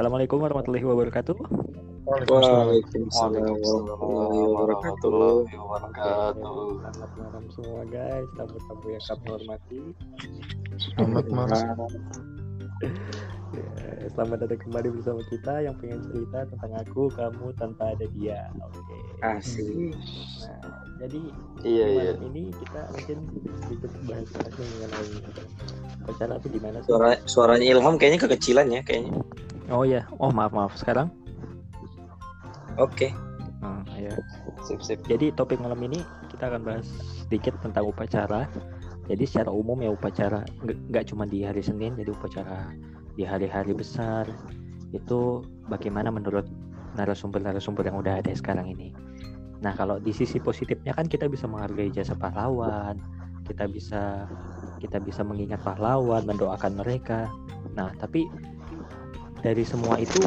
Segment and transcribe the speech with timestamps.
[0.00, 1.36] Assalamualaikum warahmatullahi wabarakatuh.
[2.08, 3.52] Waalaikumsalam
[4.48, 6.40] warahmatullahi wabarakatuh.
[6.80, 9.92] Selamat malam semua guys, tamu-tamu yang kami hormati.
[10.80, 11.76] Selamat malam.
[13.52, 18.48] Ya, selamat datang kembali bersama kita yang pengen cerita tentang aku, kamu tanpa ada dia.
[18.56, 18.96] Oke.
[19.20, 20.00] Asik.
[20.48, 20.59] Nah,
[21.00, 21.20] jadi
[21.60, 22.12] Iya iya.
[22.12, 23.18] malam ini kita mungkin
[23.64, 25.12] sedikit bahas lagi mengenai
[26.04, 26.88] upacara itu gimana sih?
[26.88, 29.12] Suara suaranya Ilham kayaknya kekecilan ya kayaknya.
[29.68, 31.12] Oh ya, oh maaf maaf sekarang.
[32.80, 33.12] Oke.
[33.60, 34.12] Nah, ya.
[34.64, 35.00] Sip sip.
[35.04, 36.00] Jadi topik malam ini
[36.32, 36.88] kita akan bahas
[37.24, 38.48] sedikit tentang upacara.
[39.08, 42.72] Jadi secara umum ya upacara nggak cuma di hari Senin, jadi upacara
[43.18, 44.24] di hari-hari besar
[44.96, 46.46] itu bagaimana menurut
[46.96, 48.96] narasumber-narasumber yang udah ada sekarang ini.
[49.60, 52.96] Nah kalau di sisi positifnya kan kita bisa menghargai jasa pahlawan,
[53.44, 54.24] kita bisa
[54.80, 57.28] kita bisa mengingat pahlawan, mendoakan mereka.
[57.76, 58.24] Nah tapi
[59.40, 60.20] dari semua itu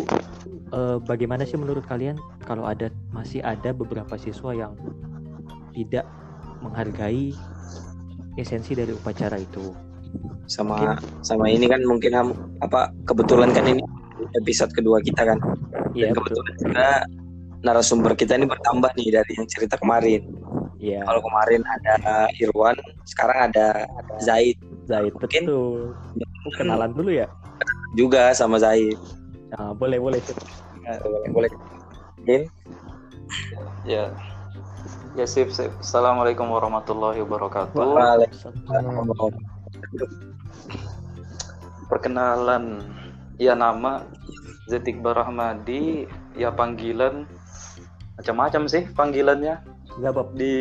[0.73, 4.73] eh, bagaimana sih menurut kalian kalau ada masih ada beberapa siswa yang
[5.73, 6.05] tidak
[6.61, 7.33] menghargai
[8.37, 9.73] esensi dari upacara itu.
[10.45, 12.13] Sama sama ini kan mungkin
[12.61, 13.81] apa kebetulan kan ini
[14.37, 15.41] episode kedua kita kan.
[15.97, 16.37] Iya Dan betul.
[16.37, 16.87] kebetulan juga
[17.63, 20.21] narasumber kita ini bertambah nih dari yang cerita kemarin.
[20.83, 20.99] Iya.
[21.07, 22.75] Kalau kemarin ada Irwan,
[23.07, 23.87] sekarang ada
[24.19, 25.95] Zaid Zaid mungkin- betul.
[26.43, 27.27] Oh, kenalan dulu ya.
[27.95, 28.99] juga sama Zaid.
[29.55, 30.19] Nah, boleh boleh.
[30.83, 31.51] Nah, boleh boleh.
[32.27, 32.49] Din,
[33.87, 34.11] Ya.
[35.13, 35.69] Ya sip sip.
[35.79, 37.77] Assalamualaikum warahmatullahi wabarakatuh.
[37.77, 39.31] Waalaikumsalam.
[41.87, 42.81] Perkenalan
[43.37, 44.03] ya nama
[44.67, 47.29] Zetik Barahmadi ya panggilan
[48.19, 49.57] macam-macam sih panggilannya
[50.01, 50.33] Zabab.
[50.37, 50.55] di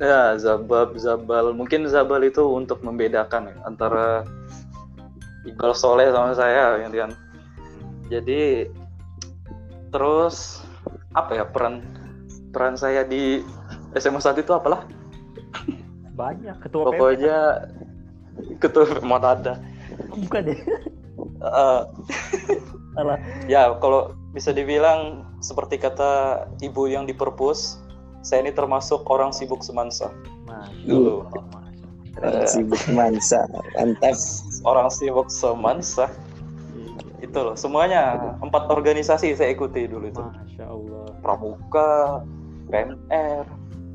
[0.00, 4.24] ya Zabab Zabal mungkin Zabal itu untuk membedakan ya, antara
[5.48, 7.16] Iqbal Soleh sama saya gantian
[8.12, 8.68] jadi
[9.90, 10.60] terus
[11.16, 11.80] apa ya peran
[12.52, 13.40] peran saya di
[13.96, 14.84] SMA 1 itu apalah
[16.16, 17.68] Banyak ketua pokoknya
[18.60, 19.60] ketua mau ada
[20.16, 20.56] Bukan ya?
[21.36, 21.82] Eh,
[22.96, 23.18] Salah.
[23.44, 27.78] ya kalau bisa dibilang seperti kata ibu yang di perpus
[28.26, 30.10] saya ini termasuk orang sibuk semansa
[30.50, 31.16] Masya Dulu.
[32.16, 33.44] Eh, sibuk mansa,
[33.76, 34.16] mantap.
[34.64, 36.10] orang sibuk semansa
[37.22, 41.06] itu loh semuanya empat organisasi saya ikuti dulu itu Masya Allah.
[41.22, 42.24] pramuka
[42.72, 43.46] PMR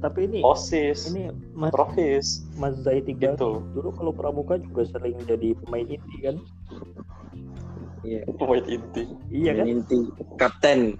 [0.02, 5.18] Tapi ini osis ini Mas profis Mas Zaid Iqbal gitu dulu kalau pramuka juga sering
[5.30, 6.38] jadi pemain inti kan?
[8.02, 8.26] Iya.
[8.38, 9.66] pemain inti Iya kan?
[9.70, 9.98] Inti
[10.42, 10.98] kapten.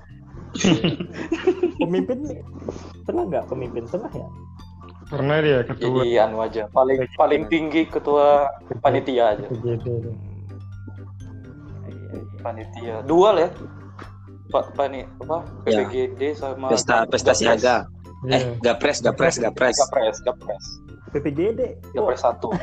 [1.82, 2.20] Pemimpin
[3.08, 4.28] pernah nggak pemimpin tengah ya?
[5.12, 8.48] Pernah dia ketua jadi anu aja paling paling tinggi ketua
[8.80, 9.48] panitia aja.
[9.64, 10.12] Iya, iya.
[12.42, 13.50] panitia dual ya
[14.52, 15.86] pak pani apa Ya.
[15.88, 17.40] PPGD sama Pesta pesta Gapres.
[17.40, 17.76] siaga.
[18.28, 18.38] Iya.
[18.38, 19.78] Eh, gapres, gapres, gapres.
[19.80, 20.66] Gapres Gapres
[21.12, 21.62] PPGD.
[21.98, 22.50] Oh, Gapres satu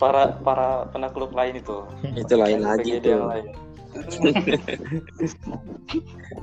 [0.00, 1.82] para para penakluk lain itu
[2.14, 3.50] Itu lain lagi lain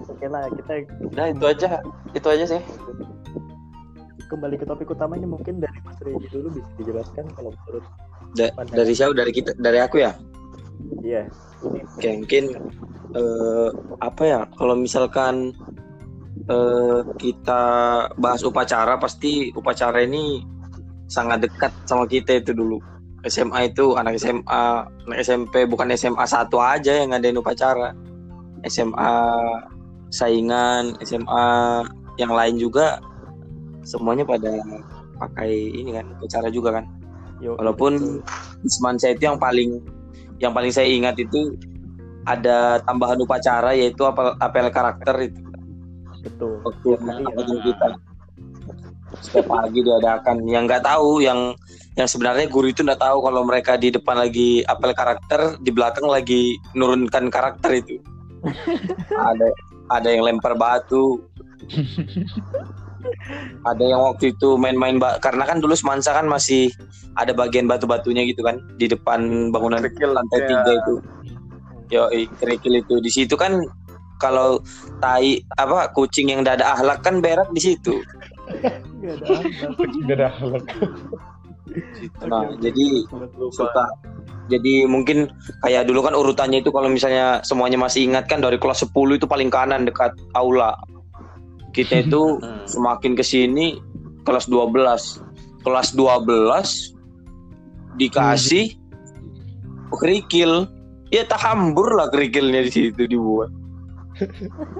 [0.08, 0.74] Oke lah kita
[1.12, 1.70] Udah itu aja
[2.16, 2.62] itu aja sih
[4.32, 7.84] kembali ke topik utamanya mungkin dari Mas Redi dulu bisa dijelaskan kalau menurut
[8.32, 9.12] Da- dari siapa?
[9.12, 10.16] Dari kita, dari aku ya.
[11.04, 11.28] Iya.
[11.68, 12.44] Ini Oke, mungkin
[13.12, 13.70] eh,
[14.00, 14.40] apa ya?
[14.56, 15.52] Kalau misalkan
[16.48, 17.62] eh, kita
[18.16, 20.40] bahas upacara, pasti upacara ini
[21.12, 22.80] sangat dekat sama kita itu dulu.
[23.28, 24.64] SMA itu anak SMA,
[25.06, 27.94] anak SMP bukan SMA satu aja yang ngadain upacara.
[28.66, 29.14] SMA
[30.10, 31.48] saingan, SMA
[32.18, 32.98] yang lain juga
[33.86, 34.62] semuanya pada
[35.22, 36.86] pakai ini kan upacara juga kan.
[37.42, 38.22] yuk, Walaupun
[38.66, 39.82] Isman saya itu yang paling
[40.42, 41.54] yang paling saya ingat itu
[42.26, 45.42] ada tambahan upacara yaitu apel, apel karakter itu
[46.22, 46.62] betul.
[46.62, 47.62] waktu ya.
[47.66, 47.88] kita
[49.22, 51.54] setiap pagi diadakan yang nggak tahu yang
[52.00, 56.08] yang sebenarnya guru itu nggak tahu kalau mereka di depan lagi apel karakter di belakang
[56.08, 58.00] lagi nurunkan karakter itu
[59.32, 59.48] ada
[59.92, 61.20] ada yang lempar batu
[63.68, 66.72] ada yang waktu itu main-main ba- karena kan dulu semansa kan masih
[67.20, 70.48] ada bagian batu-batunya gitu kan di depan bangunan Kerikil, lantai ya.
[70.48, 70.96] tiga itu
[71.92, 72.08] yo
[72.40, 73.60] kerikil itu di situ kan
[74.16, 74.64] kalau
[75.04, 78.00] tai apa kucing yang tidak ada ahlak kan berak di situ
[79.02, 79.84] Nggak ada apa.
[80.06, 80.64] Beda akhlak.
[82.28, 82.62] Nah Oke, oke.
[82.64, 82.86] jadi
[83.52, 83.86] suka.
[84.52, 85.32] Jadi mungkin
[85.64, 89.24] kayak dulu kan urutannya itu kalau misalnya semuanya masih ingat kan dari kelas 10 itu
[89.24, 90.76] paling kanan dekat aula.
[91.72, 92.68] Kita itu Hmm.
[92.68, 93.80] semakin ke sini
[94.28, 95.24] kelas 12
[95.64, 96.92] kelas 12
[97.96, 98.76] dikasih
[99.96, 100.68] kerikil.
[101.12, 103.52] Ya tahambur lah kerikilnya di situ dibuat.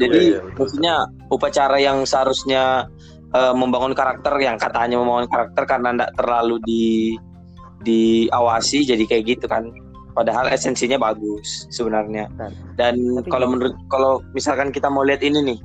[0.00, 0.94] Jadi Iya, iya, maksudnya
[1.30, 2.90] upacara yang seharusnya
[3.34, 6.84] eh, membangun karakter yang katanya membangun karakter karena tidak terlalu di
[7.82, 9.70] diawasi jadi kayak gitu kan.
[10.16, 12.26] Padahal esensinya bagus sebenarnya.
[12.74, 15.58] Dan- tapi kalau menurut kalau misalkan kita mau lihat ini nih,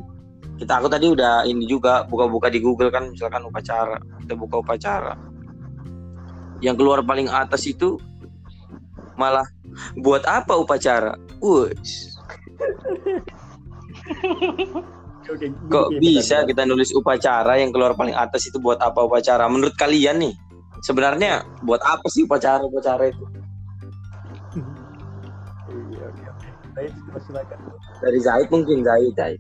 [0.61, 5.17] kita aku tadi udah ini juga buka-buka di Google kan misalkan upacara, kita buka upacara.
[6.61, 7.97] Yang keluar paling atas itu
[9.17, 9.49] malah
[9.97, 11.17] buat apa upacara?
[15.71, 19.47] Kok bisa kita nulis upacara yang keluar paling atas itu buat apa upacara?
[19.47, 20.33] Menurut kalian nih,
[20.83, 23.23] sebenarnya buat apa sih upacara-upacara itu?
[25.71, 26.07] Iya,
[27.23, 27.57] silakan.
[28.03, 29.39] Dari Zaid mungkin Zaid, Zaid.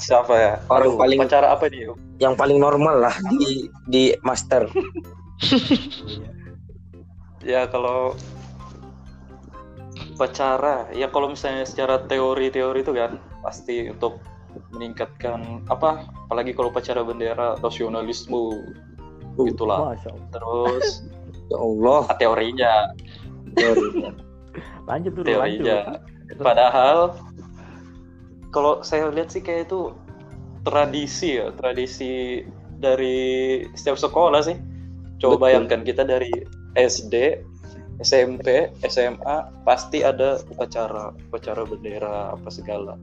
[0.00, 0.52] Siapa ya?
[0.66, 1.92] Orang Aduh, paling- Upacara apa dia?
[2.18, 4.66] Yang paling normal lah di di master.
[4.72, 6.30] Iya.
[7.42, 8.14] Ya kalau
[10.14, 14.22] upacara, ya kalau misalnya secara teori-teori itu kan pasti untuk
[14.72, 16.08] meningkatkan apa?
[16.26, 18.56] Apalagi kalau upacara bendera nasionalisme
[19.38, 19.92] itulah.
[19.94, 20.28] Masya Allah.
[20.32, 20.86] Terus
[21.52, 22.00] Ya Allah.
[22.16, 22.74] teorinya,
[24.88, 25.64] Lanjut dulu, lanjut.
[25.68, 26.00] teorinya.
[26.40, 27.12] Padahal
[28.48, 29.92] kalau saya lihat sih kayak itu
[30.64, 32.40] tradisi ya, tradisi
[32.80, 34.56] dari setiap sekolah sih.
[35.20, 35.44] Coba Betul.
[35.44, 36.32] bayangkan kita dari
[36.72, 37.44] SD,
[38.00, 39.36] SMP, SMA
[39.68, 42.96] pasti ada upacara, upacara bendera apa segala.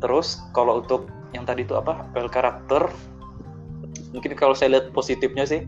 [0.00, 2.02] Terus kalau untuk yang tadi itu apa?
[2.02, 2.88] Apel karakter.
[4.10, 5.62] Mungkin kalau saya lihat positifnya sih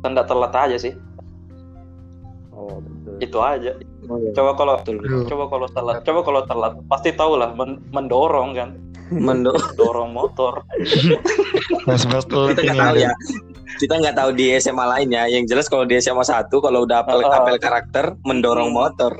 [0.00, 0.94] tanda telat aja sih.
[2.50, 3.14] Oh, betul.
[3.20, 3.72] Itu aja.
[4.06, 4.30] Oh, iya.
[4.32, 5.26] Coba kalau Betul.
[5.26, 8.70] Coba kalau telat coba kalau telat pasti tahu lah men- mendorong kan
[9.10, 10.64] Mendo dorong motor
[11.84, 12.64] telat kita ini.
[12.64, 13.12] nggak tahu ya.
[13.74, 15.26] Kita nggak tahu di SMA lainnya.
[15.26, 17.28] Yang jelas kalau di SMA satu kalau udah apel, Oh.
[17.28, 18.78] apel karakter mendorong Hmm.
[18.78, 19.12] motor.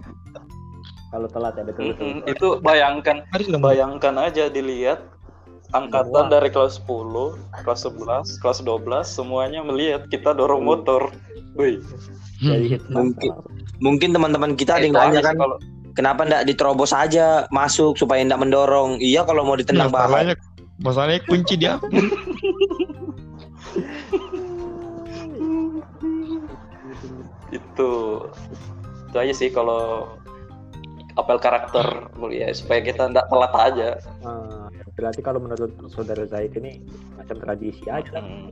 [1.14, 2.06] Kalau telat ya betul betul.
[2.10, 3.22] Mm-mm, itu bayangkan
[3.62, 4.98] bayangkan aja dilihat
[5.70, 10.70] angkatan dari kelas 10 kelas 11 kelas 12 semuanya melihat kita dorong Hmm.
[10.74, 11.02] motor
[11.54, 11.78] Wih,
[12.42, 13.30] Jadi hit Mungkin.
[13.78, 15.56] Mungkin teman-teman kita ada yang aja nanya sih kan, kalau
[15.94, 18.98] kenapa ndak diterobos aja masuk supaya ndak mendorong?
[18.98, 20.10] Iya kalau mau ditendang bahan.
[20.10, 20.34] Masalahnya,
[20.82, 21.78] masalahnya kunci dia.
[27.54, 27.90] itu
[29.14, 30.13] itu aja sih kalau
[31.14, 33.88] apel karakter ya supaya kita nggak telat aja
[34.26, 34.66] Ah,
[34.98, 36.82] berarti kalau menurut saudara Zaid ini
[37.14, 38.18] macam tradisi aja.
[38.18, 38.50] Hmm.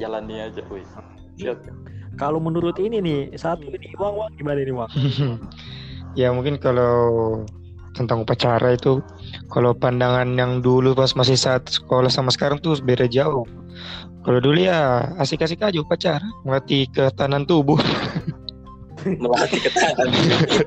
[0.00, 0.80] jalani aja wih
[1.36, 1.60] Lihat.
[2.16, 4.90] Kalau menurut ini nih satu ini uang uang gimana nih uang?
[6.20, 7.44] ya mungkin kalau
[7.92, 9.04] tentang upacara itu
[9.52, 13.44] kalau pandangan yang dulu pas masih saat sekolah sama sekarang tuh beda jauh.
[14.20, 17.80] Kalau dulu ya asik-asik aja upacara, melatih ketahanan tubuh.
[19.04, 20.08] Melatih ketahanan.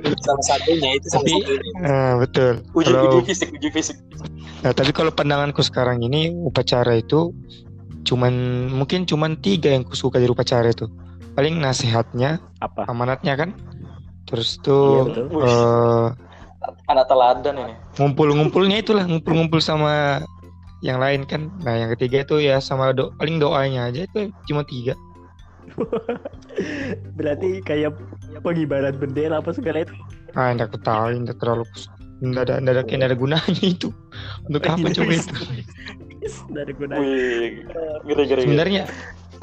[0.01, 1.71] Itu salah satunya itu salah Tapi- satunya.
[1.81, 2.53] Ah, betul.
[2.71, 3.97] uji Kalau- uji fisik uji fisik
[4.63, 7.35] Nah, tapi kalau pandanganku sekarang ini upacara itu
[8.03, 8.33] cuman
[8.69, 10.87] mungkin cuman tiga yang kusuka dari upacara itu.
[11.33, 12.85] Paling nasihatnya, Apa?
[12.87, 13.49] amanatnya kan.
[14.23, 15.25] Terus Iya tuh betul.
[15.33, 15.43] Wih.
[15.43, 16.07] eh,
[16.87, 20.23] anak teladan ini ngumpul-ngumpulnya itulah ngumpul-ngumpul sama
[20.79, 21.51] yang lain kan.
[21.61, 24.95] Nah, yang ketiga itu ya sama do paling doanya aja itu cuma tiga.
[27.17, 27.97] Berarti kayak
[28.41, 29.93] pengibaran bendera apa segala itu.
[30.33, 31.65] Ah, enggak ketahui, enggak terlalu
[32.23, 33.89] enggak ada enggak ada enggak ada gunanya itu.
[34.47, 35.35] Untuk apa coba itu?
[36.55, 37.03] Dari gunanya.
[37.03, 37.67] wih
[38.07, 38.83] gede gede Sebenarnya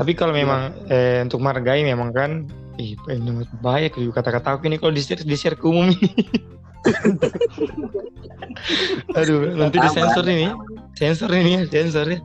[0.00, 2.49] tapi kalau memang eh, untuk margai memang kan
[2.81, 6.09] ih ini bahaya kalau kata-kata aku ini kalau di share di share ke umum ini.
[9.12, 10.49] Aduh, nanti disensor ini.
[10.97, 12.19] Sensor ini ya, sensor ya.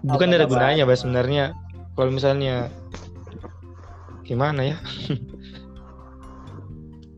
[0.00, 1.52] Bukan ada gunanya, Bas sebenarnya.
[1.92, 2.72] Kalau misalnya
[4.30, 4.76] gimana ya?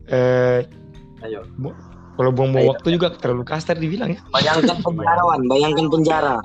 [0.09, 0.65] eh
[1.23, 1.45] ayo
[2.13, 4.21] kalau buang-buang waktu juga terlalu kasar dibilang ya.
[4.29, 6.35] Bayangkan penjarawan, bayangkan penjara.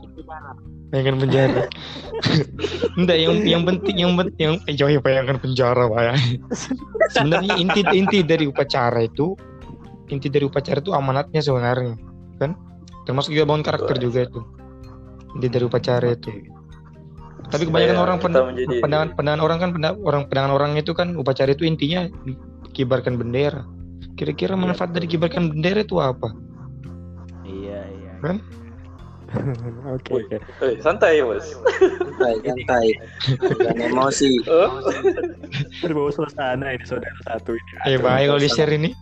[0.88, 1.62] Bayangkan penjara.
[2.98, 6.40] Enggak, yang yang penting yang penting yang eh, jauh bayangkan penjara bayang.
[7.12, 9.36] Sebenarnya inti inti dari upacara itu
[10.08, 11.94] inti dari upacara itu amanatnya sebenarnya,
[12.40, 12.56] kan?
[13.04, 14.40] Termasuk juga bangun karakter juga itu.
[15.36, 16.32] Inti dari upacara itu.
[17.48, 20.92] Tapi kebanyakan Supaya orang pen- menjadi- pandangan pandangan orang kan penda- orang pandangan orang itu
[20.92, 22.04] kan upacara itu intinya
[22.70, 23.64] kibarkan bendera.
[24.14, 26.28] Kira-kira manfaat dari kibarkan bendera itu apa?
[27.42, 28.12] Iya iya.
[28.20, 28.36] Kan?
[29.94, 30.24] Oke.
[30.64, 31.44] Eh, santai bos
[32.16, 32.86] Santai, santai.
[33.58, 34.40] Jangan emosi.
[34.46, 34.80] Oh,
[35.80, 37.70] Berbawa suasana ini saudara satu ini.
[37.86, 38.92] Eh bahaya kalau di share ini.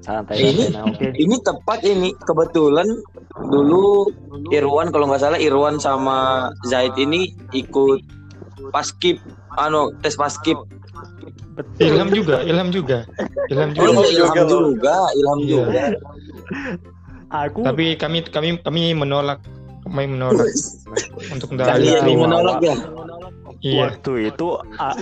[0.00, 0.72] Santai Ini-.
[0.72, 1.06] Nah, oke.
[1.12, 2.88] Ini tepat ini kebetulan
[3.36, 4.08] dulu
[4.48, 8.00] Irwan kalau nggak salah Irwan sama Zaid ini ikut
[8.72, 9.20] paskib
[9.56, 10.56] anu tes paskib
[11.50, 11.92] Betul.
[11.92, 12.98] Ilham juga, Ilham juga,
[13.52, 14.08] Ilham Oh, juga.
[14.08, 15.48] iya, ilham juga, juga, ilham Iya.
[15.52, 15.82] juga.
[17.30, 19.44] Aku Tapi kami kami kami menolak,
[19.84, 20.48] kami menolak
[21.28, 21.76] untuk tidak
[22.08, 22.76] menolak ya.
[23.60, 23.92] Iya.
[23.92, 24.96] waktu itu a-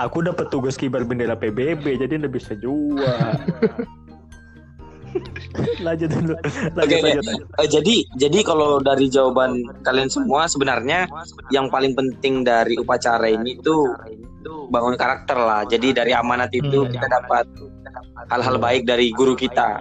[0.00, 2.96] aku dapat tugas kibar bendera PBB jadi nggak bisa jual.
[5.86, 6.34] lanjut dulu.
[6.76, 7.04] Lanjut, Oke, oke.
[7.06, 7.46] lanjut, lanjut.
[7.58, 11.08] Eh, jadi jadi kalau dari jawaban kalian semua sebenarnya
[11.50, 13.92] yang paling penting dari upacara ini tuh
[14.68, 15.62] bangun karakter lah.
[15.64, 16.92] Jadi dari amanat itu Hmm.
[16.92, 17.44] kita dapat
[18.28, 19.80] hal-hal baik dari guru kita.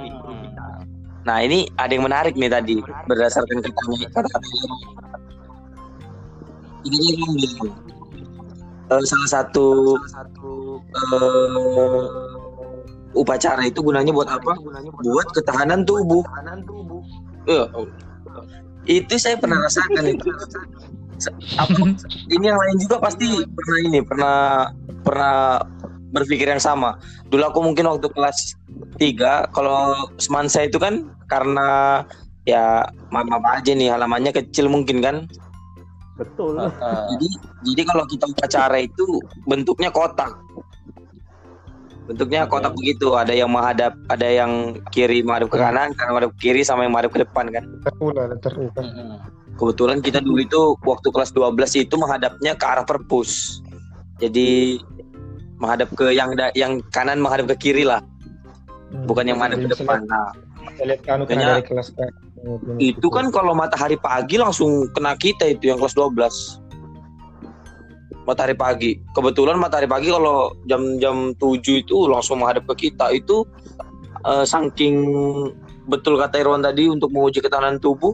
[1.28, 4.68] Nah ini ada yang menarik nih tadi berdasarkan katanya kata-kata ini.
[6.88, 7.36] Bilang
[8.88, 10.00] eh, salah satu
[10.88, 12.04] eh,
[13.14, 14.58] upacara itu gunanya buat apa?
[15.04, 16.24] Buat ketahanan tubuh.
[17.48, 17.66] Iya.
[18.88, 20.28] Itu saya pernah rasakan itu.
[21.58, 21.82] Apa,
[22.30, 24.38] ini yang lain juga pasti pernah ini pernah
[25.02, 25.36] pernah
[26.14, 26.96] berpikir yang sama.
[27.28, 28.54] Dulu aku mungkin waktu kelas
[29.02, 32.02] 3 kalau semansa itu kan karena
[32.48, 35.28] ya maaf aja nih halamannya kecil mungkin kan.
[36.18, 36.58] Betul.
[36.58, 37.30] Ah, Jadi
[37.74, 40.34] jadi kalau kita upacara itu bentuknya kotak.
[42.08, 46.50] Bentuknya kotak begitu, ada yang menghadap, ada yang kiri menghadap ke kanan, kanan menghadap ke
[46.50, 47.64] kiri sama yang menghadap ke depan kan.
[47.84, 48.32] Terulah.
[48.32, 49.20] mm-mm.
[49.60, 53.60] Kebetulan kita dulu itu waktu kelas 12 itu menghadapnya ke arah perpus.
[54.24, 54.80] Jadi
[55.60, 58.00] menghadap ke yang da- yang kanan menghadap ke kiri lah,
[59.04, 60.00] bukan yang menghadap ke depan.
[60.00, 60.32] lihat- Nah,
[60.78, 62.12] anu kan Makanya- dari kelas kan.
[62.78, 66.62] itu kan kalau matahari pagi langsung kena kita itu yang kelas 12.
[68.28, 69.00] Matahari pagi.
[69.16, 73.16] Kebetulan matahari pagi kalau jam-jam 7 itu langsung menghadap ke kita.
[73.16, 73.48] Itu
[74.28, 74.96] eh, saking
[75.88, 78.12] betul kata Irwan tadi untuk menguji ketahanan tubuh,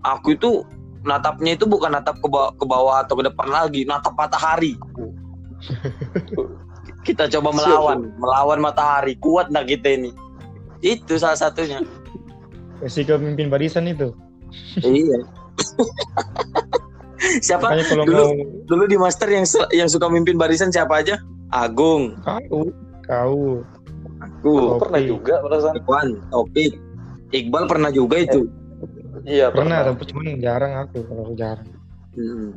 [0.00, 0.64] aku itu
[1.04, 4.74] natapnya itu bukan natap ke bawah, ke bawah atau ke depan lagi, natap matahari.
[7.06, 9.14] kita coba melawan, melawan matahari.
[9.20, 10.10] Kuat nggak kita ini?
[10.82, 11.84] Itu salah satunya.
[12.82, 14.10] Resiko pemimpin barisan itu.
[14.82, 15.20] iya.
[17.38, 18.34] Siapa Makanya kalau dulu- mau
[18.66, 21.22] dulu di master yang yang suka mimpin barisan siapa aja?
[21.52, 22.66] Agung, kau,
[23.04, 23.60] kau,
[24.18, 24.80] aku, Oh.
[24.80, 26.72] pernah juga perasaan Iwan, Topik,
[27.30, 28.48] Iqbal pernah juga itu.
[29.22, 31.68] iya pernah, pernah, tapi cuman jarang aku kalau aku jarang.
[32.16, 32.48] Hmm.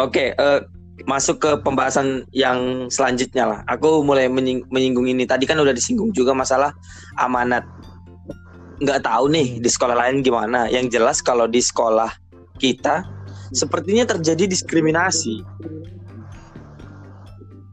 [0.00, 0.60] Oke, eh,
[1.06, 3.60] masuk ke pembahasan yang selanjutnya lah.
[3.68, 5.24] Aku mulai menying- menyinggung ini.
[5.24, 6.74] Tadi kan udah disinggung juga masalah
[7.16, 7.64] amanat.
[8.80, 10.66] Nggak tahu nih di sekolah lain gimana.
[10.68, 12.08] Yang jelas kalau di sekolah
[12.56, 13.04] kita
[13.50, 15.42] sepertinya terjadi diskriminasi.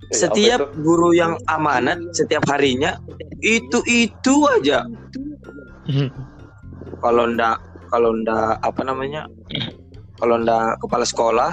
[0.07, 2.95] Eh, Setiap guru yang amanat setiap harinya
[3.43, 4.87] itu itu aja.
[7.03, 7.57] Kalau ndak
[7.91, 9.27] kalau ndak apa namanya?
[10.17, 11.51] Kalau ndak kepala sekolah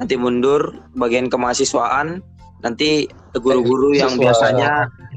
[0.00, 2.24] nanti mundur bagian kemahasiswaan
[2.64, 4.32] nanti guru-guru yang Siswa.
[4.32, 4.70] biasanya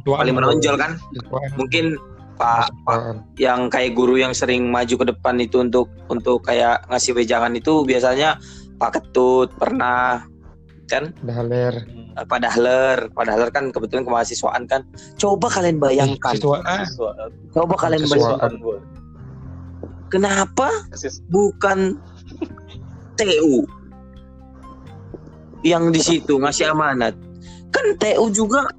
[0.03, 0.99] paling menonjol kan
[1.55, 1.95] mungkin
[2.33, 3.01] Pak Pak
[3.37, 7.85] yang kayak guru yang sering maju ke depan itu untuk untuk kayak ngasih wejangan itu
[7.85, 8.41] biasanya
[8.81, 10.25] Pak Ketut pernah
[10.87, 11.09] kan?
[11.23, 11.73] Dahaler.
[12.13, 12.97] Eh, Pak Dahler.
[13.09, 14.85] Pak Dahler kan kebetulan kemahasiswaan kan.
[15.17, 16.35] Coba kalian bayangkan.
[16.37, 16.85] Siswaan.
[17.55, 18.51] Coba kalian bayangkan.
[20.11, 20.69] Kenapa
[21.33, 21.97] bukan
[23.17, 23.65] TU
[25.65, 27.17] yang di situ ngasih amanat.
[27.73, 28.69] Kan TU juga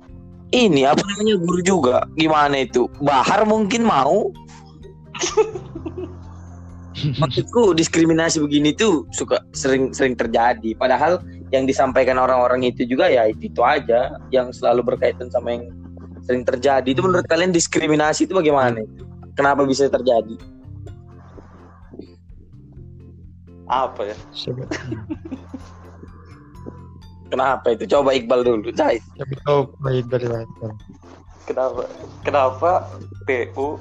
[0.55, 2.07] ini apa namanya guru juga.
[2.15, 2.87] Gimana itu?
[3.03, 4.31] Bahar mungkin mau.
[6.95, 10.79] Maksudku diskriminasi begini tuh suka sering sering terjadi.
[10.79, 11.19] Padahal
[11.51, 15.75] yang disampaikan orang-orang itu juga ya itu, itu aja yang selalu berkaitan sama yang
[16.23, 16.87] sering terjadi.
[16.87, 18.79] Itu menurut kalian diskriminasi itu bagaimana
[19.35, 20.39] kenapa bisa terjadi?
[23.67, 24.17] Apa ya?
[27.35, 27.85] kenapa itu?
[27.91, 29.03] Coba Iqbal dulu Zahid
[29.83, 30.49] baik dari baik.
[31.45, 31.83] kenapa
[32.23, 32.71] kenapa
[33.27, 33.77] PU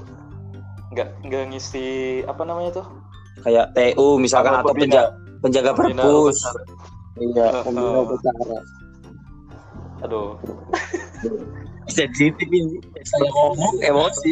[0.92, 2.86] nggak nggak ngisi apa namanya tuh?
[3.42, 5.10] Kayak TU misalkan atau pembina-
[5.42, 6.38] penjaga penjaga perpus.
[7.22, 8.04] iya pembina uh.
[8.06, 8.58] upacara
[10.04, 10.34] aduh.
[11.94, 14.30] Sensitif ini saya ngomong emosi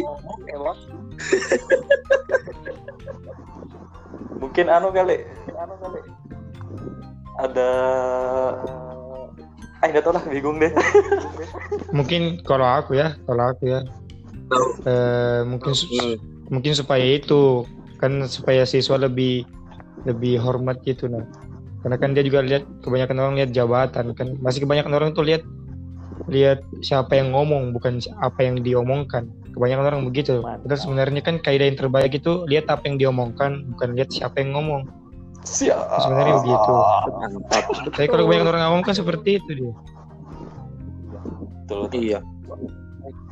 [0.49, 0.89] emosi.
[4.41, 5.21] Mungkin anu kali
[5.53, 6.01] anu kali.
[7.33, 7.69] Ada
[9.83, 10.71] ah nggak tahu lah bingung deh
[11.91, 13.79] Mungkin kalau aku ya, kalau aku ya,
[14.87, 16.17] eh, mungkin su- Hmm.
[16.49, 17.67] mungkin supaya itu
[18.01, 19.45] kan supaya siswa lebih
[20.07, 21.21] lebih hormat gitu nah.
[21.83, 24.27] Karena kan dia juga lihat kebanyakan orang lihat jabatan kan.
[24.39, 25.43] Masih kebanyakan orang tuh lihat
[26.31, 29.27] lihat siapa yang ngomong bukan apa yang diomongkan.
[29.53, 30.39] Kebanyakan orang begitu.
[30.39, 30.63] Mantap.
[30.65, 34.55] Padahal sebenarnya kan kaidah yang terbaik itu lihat apa yang diomongkan bukan lihat siapa yang
[34.55, 34.87] ngomong.
[35.43, 36.73] Siap Sebenarnya begitu.
[37.11, 39.73] mantap Tapi kalau kebanyakan orang ngomong kan seperti itu dia.
[41.63, 41.99] betul, betul.
[41.99, 42.19] Iya.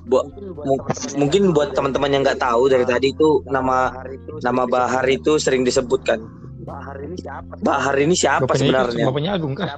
[0.02, 0.28] Bu-
[0.66, 0.82] mu-
[1.16, 3.94] mungkin buat teman-teman yang nggak tahu dari tadi itu nama
[4.42, 6.20] nama Bahar itu sering disebutkan.
[6.62, 7.54] Bahar ini siapa?
[7.62, 9.06] Bahar ini siapa Bapaknya, sebenarnya?
[9.08, 9.70] bapaknya Agung kah?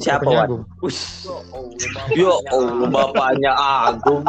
[0.00, 0.46] Siapa Bapaknya Wan?
[0.48, 0.62] Agung.
[2.16, 4.24] Yo, oh, bapaknya Agung.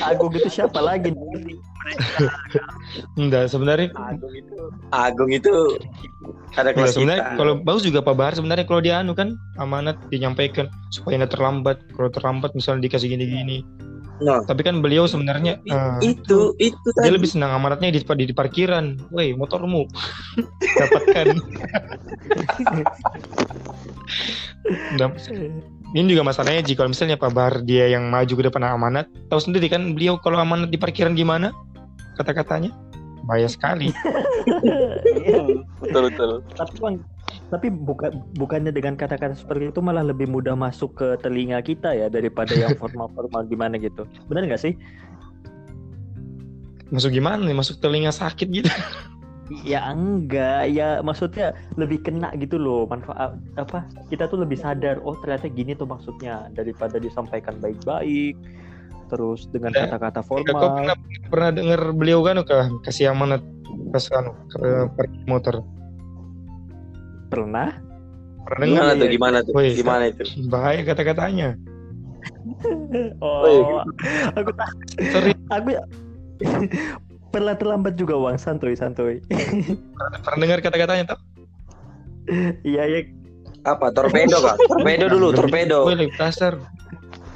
[0.00, 1.10] Agung itu siapa lagi?
[3.18, 3.90] Enggak, sebenarnya
[4.92, 5.52] Agung itu
[6.54, 7.38] ada kelas sebenarnya kita.
[7.38, 11.76] kalau bagus juga Pak Bahar sebenarnya kalau dia anu kan amanat dinyampaikan supaya nggak terlambat.
[11.94, 13.66] Kalau terlambat misalnya dikasih gini-gini.
[14.22, 17.14] Nah, Tapi kan beliau sebenarnya i- eh, itu itu dia tadi.
[17.18, 18.94] lebih senang amanatnya di, di, di parkiran.
[19.10, 19.90] Woi, motormu.
[20.80, 21.26] Dapatkan.
[24.94, 25.10] Nah,
[25.98, 29.66] ini juga masalahnya jika misalnya Pak Bahar dia yang maju ke depan amanat, tahu sendiri
[29.66, 31.50] kan beliau kalau amanat di parkiran gimana
[32.14, 32.70] kata-katanya?
[33.24, 33.90] Bahaya sekali.
[35.80, 36.30] betul betul.
[36.56, 36.96] Tapi bang
[37.48, 42.06] tapi bukan bukannya dengan kata-kata seperti itu malah lebih mudah masuk ke telinga kita ya
[42.12, 44.04] daripada yang formal-formal gimana gitu.
[44.28, 44.74] Benar nggak sih?
[46.92, 47.56] Masuk gimana nih?
[47.56, 48.70] Masuk telinga sakit gitu.
[49.60, 52.84] ya enggak ya maksudnya lebih kena gitu loh.
[52.88, 53.88] Manfaat apa?
[54.08, 58.36] Kita tuh lebih sadar oh ternyata gini tuh maksudnya daripada disampaikan baik-baik
[59.14, 59.86] terus dengan Ya.
[59.86, 60.96] kata-kata Kau formal pernah
[61.30, 63.38] pernah dengar beliau kan kah kasih amanat
[63.94, 64.58] pas anu ke
[64.92, 65.54] parkir motor?
[67.30, 67.70] pernah
[68.44, 68.84] Pernah dengar?
[68.84, 69.06] Gimana tuh?
[69.06, 69.14] iya.
[69.16, 69.52] Gimana tuh?
[69.56, 70.22] Woi, Gimana itu?
[70.50, 71.48] Bahaya kata-katanya.
[73.20, 73.80] oh
[74.34, 74.68] aku tak
[75.12, 75.68] Sorry, aku
[77.30, 79.20] pernah terlambat juga uang santuy santuy
[80.24, 81.18] pernah dengar kata-katanya tak?
[82.64, 83.00] iya ya
[83.64, 83.88] Apa?
[83.96, 84.60] Torpedo kah?
[84.60, 85.88] Torpedo dulu, torpedo.
[86.20, 86.60] Kasar.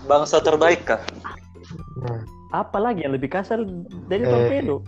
[0.04, 1.00] bangsa terbaik kah
[1.98, 3.60] Nah, apa lagi yang lebih kasar
[4.06, 4.80] dari Eh, torpedo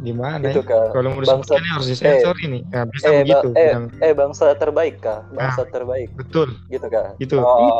[0.00, 0.66] gimana Itu ya?
[0.66, 2.64] kah Kalau mau bangsa- disebutkan harus disensor ini.
[2.66, 3.48] Nah, bisa eh, begitu.
[3.48, 3.84] ba- eh, bilang.
[4.00, 7.36] eh bangsa terbaik kah bangsa terbaik Betul, gitu kah itu.
[7.38, 7.78] oh,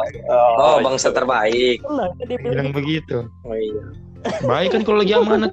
[0.54, 1.80] Oh, bangsa terbaik.
[1.82, 3.16] lah dia bilang Bilang begitu.
[3.42, 3.82] Oh, iya.
[4.44, 5.50] Baik kan kalau lagi amanat.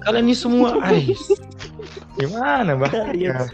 [0.00, 1.18] Kalian ini semua ais.
[2.14, 2.92] Gimana, Bah?
[3.10, 3.34] Iya.
[3.34, 3.48] Nah,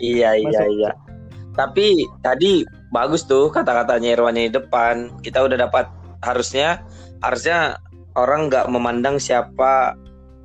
[0.00, 0.90] Iya, iya, iya.
[1.52, 5.20] Tapi tadi bagus tuh kata-katanya Irwannya di depan.
[5.20, 5.84] Kita udah dapat
[6.20, 6.84] harusnya
[7.20, 7.80] harusnya
[8.16, 9.94] orang nggak memandang siapa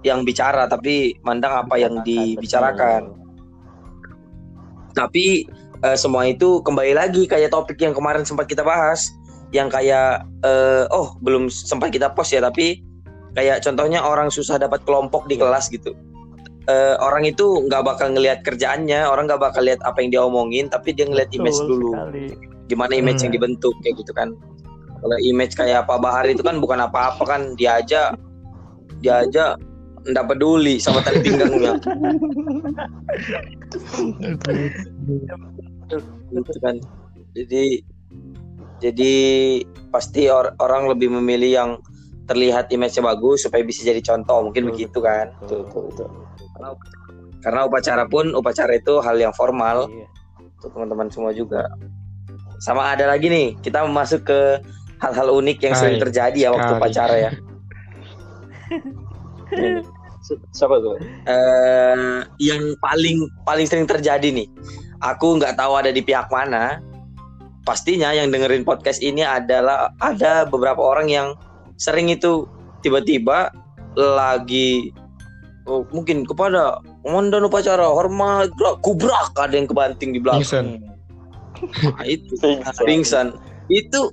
[0.05, 3.09] yang bicara, tapi mandang apa yang dibicarakan.
[4.93, 5.49] Tapi
[5.81, 9.11] eh, semua itu kembali lagi kayak topik yang kemarin sempat kita bahas,
[9.51, 12.79] yang kayak eh, oh belum sempat kita post ya, tapi
[13.35, 15.91] kayak contohnya orang susah dapat kelompok di kelas gitu.
[16.65, 20.65] Eh, orang itu nggak bakal ngelihat kerjaannya, orang nggak bakal lihat apa yang dia omongin,
[20.69, 22.33] tapi dia ngelihat image dulu, sekali.
[22.69, 23.25] gimana image Hmm.
[23.29, 24.33] yang dibentuk kayak gitu kan.
[24.99, 28.15] Kalau image kayak Pak Bahar itu kan bukan apa-apa kan, dia aja
[29.03, 29.59] dia aja
[30.05, 31.77] nggak peduli sama tali pinggangnya.
[36.35, 36.75] gitu kan
[37.37, 37.79] jadi
[38.81, 39.13] jadi
[39.89, 41.71] pasti or- orang lebih memilih yang
[42.25, 46.09] terlihat image-nya bagus supaya bisa jadi contoh mungkin Betul, begitu kan betul betul, betul.
[47.45, 50.07] karena upacara pun upacara itu hal yang formal Iya.
[50.57, 51.69] untuk teman-teman semua juga
[52.57, 54.41] sama ada lagi nih kita masuk ke
[55.01, 56.81] hal-hal unik yang sering Hai, terjadi ya waktu sekali.
[56.81, 57.31] upacara ya
[60.25, 60.97] Si- siapa tuh
[61.29, 64.49] eh yang paling paling sering terjadi nih
[65.05, 66.81] aku nggak tahu ada di pihak mana
[67.61, 71.27] pastinya yang dengerin podcast ini adalah ada beberapa orang yang
[71.77, 72.49] sering itu
[72.81, 73.53] tiba-tiba
[73.93, 74.89] lagi
[75.69, 80.65] oh, mungkin kepada komandan upacara hormat gerak, kubrak ada yang kebanting di belakang Pingsan.
[81.85, 82.83] Nah, itu Pingsan.
[82.85, 83.27] pingsan
[83.69, 84.09] itu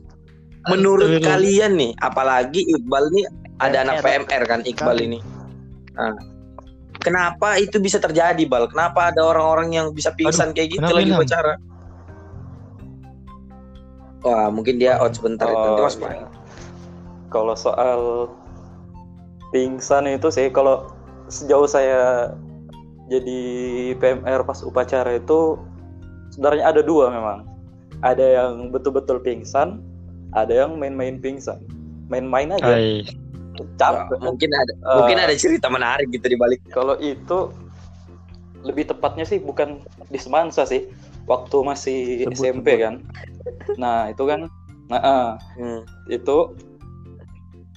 [0.70, 1.30] menurut Astagfirullah.
[1.34, 3.24] kalian nih apalagi Iqbal nih
[3.58, 4.26] ada anak PMR.
[4.26, 5.18] PMR kan Iqbal ini
[5.94, 6.14] nah,
[7.02, 11.10] kenapa itu bisa terjadi Bal kenapa ada orang-orang yang bisa pingsan kayak gitu kenapa lagi
[11.10, 11.18] Ilham?
[11.18, 11.54] upacara
[14.22, 16.28] wah mungkin dia out sebentar itu nanti Oh, mas iya.
[17.32, 18.28] Kalau soal
[19.56, 20.92] pingsan itu sih kalau
[21.32, 22.28] sejauh saya
[23.08, 23.40] jadi
[23.96, 25.56] PMR pas upacara itu
[26.32, 27.48] sebenarnya ada dua memang.
[28.02, 29.78] Ada yang betul-betul pingsan,
[30.32, 31.60] ada yang main-main pingsan.
[32.08, 32.76] Main-main aja.
[32.76, 33.04] Hai.
[33.76, 34.16] Capek.
[34.24, 37.52] mungkin ada Eh, mungkin ada cerita menarik gitu di balik Kalau itu
[38.64, 40.88] lebih tepatnya sih bukan di Semansa sih,
[41.28, 42.80] waktu masih Sebut, SMP sebut.
[42.80, 42.94] kan.
[43.76, 44.48] Nah itu kan,
[44.88, 45.84] nah ah, Hmm.
[46.08, 46.56] itu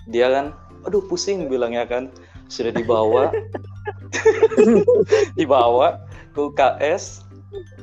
[0.08, 0.54] dia kan,
[0.86, 2.08] aduh pusing bilangnya kan,
[2.48, 3.34] sudah dibawa,
[5.40, 7.26] dibawa ke UKS,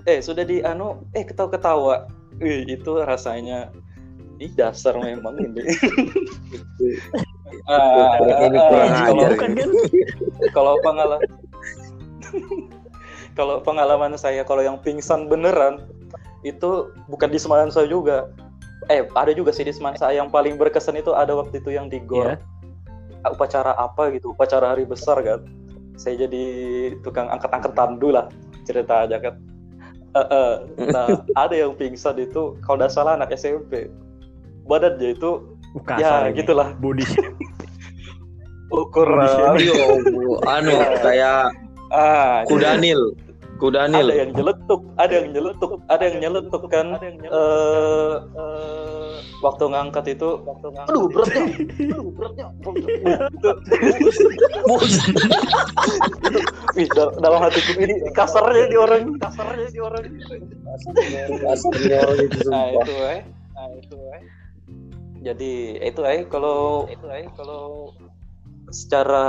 [0.06, 2.06] eh sudah di anu, eh ketawa-ketawa,
[2.40, 3.70] Wih, itu rasanya,
[4.38, 5.62] ih dasar memang ini.
[7.62, 9.30] Ah, Ini ah, kurang kalau- ajar.
[9.30, 9.68] bukan kan
[10.50, 11.30] kalau pengalaman
[13.38, 15.84] kalau pengalaman saya kalau yang pingsan beneran
[16.42, 18.32] itu bukan di Semansa juga
[18.88, 22.02] eh ada juga sih di semansa yang paling berkesan itu ada waktu itu yang di
[22.02, 23.30] gor Iya.
[23.30, 25.46] upacara apa gitu upacara hari besar kan
[25.94, 26.44] saya jadi
[26.98, 28.26] tukang angkat-angkat tandu lah
[28.64, 29.38] cerita aja kan
[30.12, 30.52] Eh, eh.
[30.90, 31.06] nah
[31.46, 33.86] ada yang pingsan itu kalau tidak salah anak SMP
[34.72, 35.30] badannya itu
[35.72, 36.76] Bukan ya gitulah.
[36.80, 37.04] Body.
[38.72, 39.76] Ukuran Yo,
[40.56, 40.72] anu
[41.04, 41.52] kayak
[41.92, 43.12] ah kudanil.
[43.60, 44.08] Kudanil.
[44.10, 49.12] ada yang nyeletuk ada yang nyeletuk ada yang nyeletuk kan eh eh,
[49.44, 50.40] waktu ngangkat itu.
[50.88, 51.44] Aduh beratnya.
[51.84, 52.46] Aduh beratnya.
[56.76, 59.20] Wih, dal- dalam hatiku ini kasarnya di orang.
[59.20, 60.04] Kasarnya di orang.
[61.52, 62.84] Aslinya orang itu nah sumpah.
[62.88, 63.20] itu eh.
[63.52, 64.22] Nah itu eh
[65.22, 67.94] jadi itu eh kalau itu eh kalau
[68.72, 69.26] secara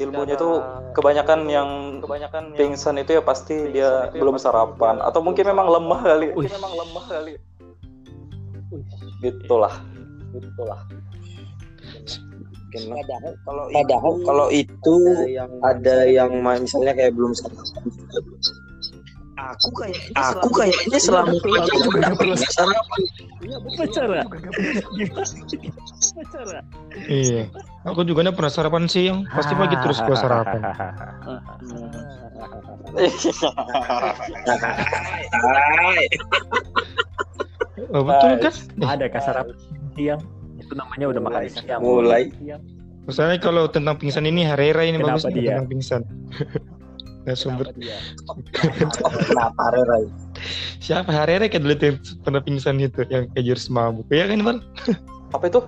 [0.00, 0.64] ilmunya tuh
[0.96, 1.68] kebanyakan yang
[2.00, 4.98] kebanyakan pingsan itu ya pasti dia belum sarapan.
[5.04, 7.34] atau mungkin memang lemah kali mungkin memang lemah kali.
[9.22, 9.74] Gitulah.
[10.32, 10.80] Gitulah.
[12.68, 14.96] Padahal kalau padahal kalau itu
[15.64, 17.82] ada yang ma- misalnya kayak belum sarapan.
[19.38, 23.00] Aku kayak aku kayaknya selama kerja juga nggak pernah sarapan.
[23.54, 24.20] Upacara.
[24.98, 25.26] Gimana?
[26.10, 26.58] Upacara.
[27.06, 27.42] Iya.
[27.86, 30.60] Aku juga nggak pernah sarapan sih yang pasti pagi terus gua sarapan.
[37.94, 38.54] Oh, betul kan?
[38.82, 39.34] Ada kasar
[39.94, 40.20] siang.
[40.58, 41.80] Itu namanya udah makan siang.
[41.80, 42.34] Mulai.
[43.06, 45.48] Misalnya kalau tentang pingsan ini Herrera ini Kenapa bagus nih dia?
[45.56, 46.02] tentang pingsan.
[47.28, 47.68] Nah, sumber
[48.56, 50.08] Kenapa Rai?
[50.84, 54.08] siapa Herrera kayak dulu yang pernah pingsan itu yang kayak jurus mabuk.
[54.08, 54.58] Ya kan, Bang?
[55.36, 55.60] apa itu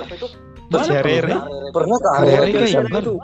[0.00, 0.26] apa itu
[0.68, 1.44] Terus si Herrera
[1.76, 2.88] Pernah ke kayak pingsan?
[2.88, 3.14] baru.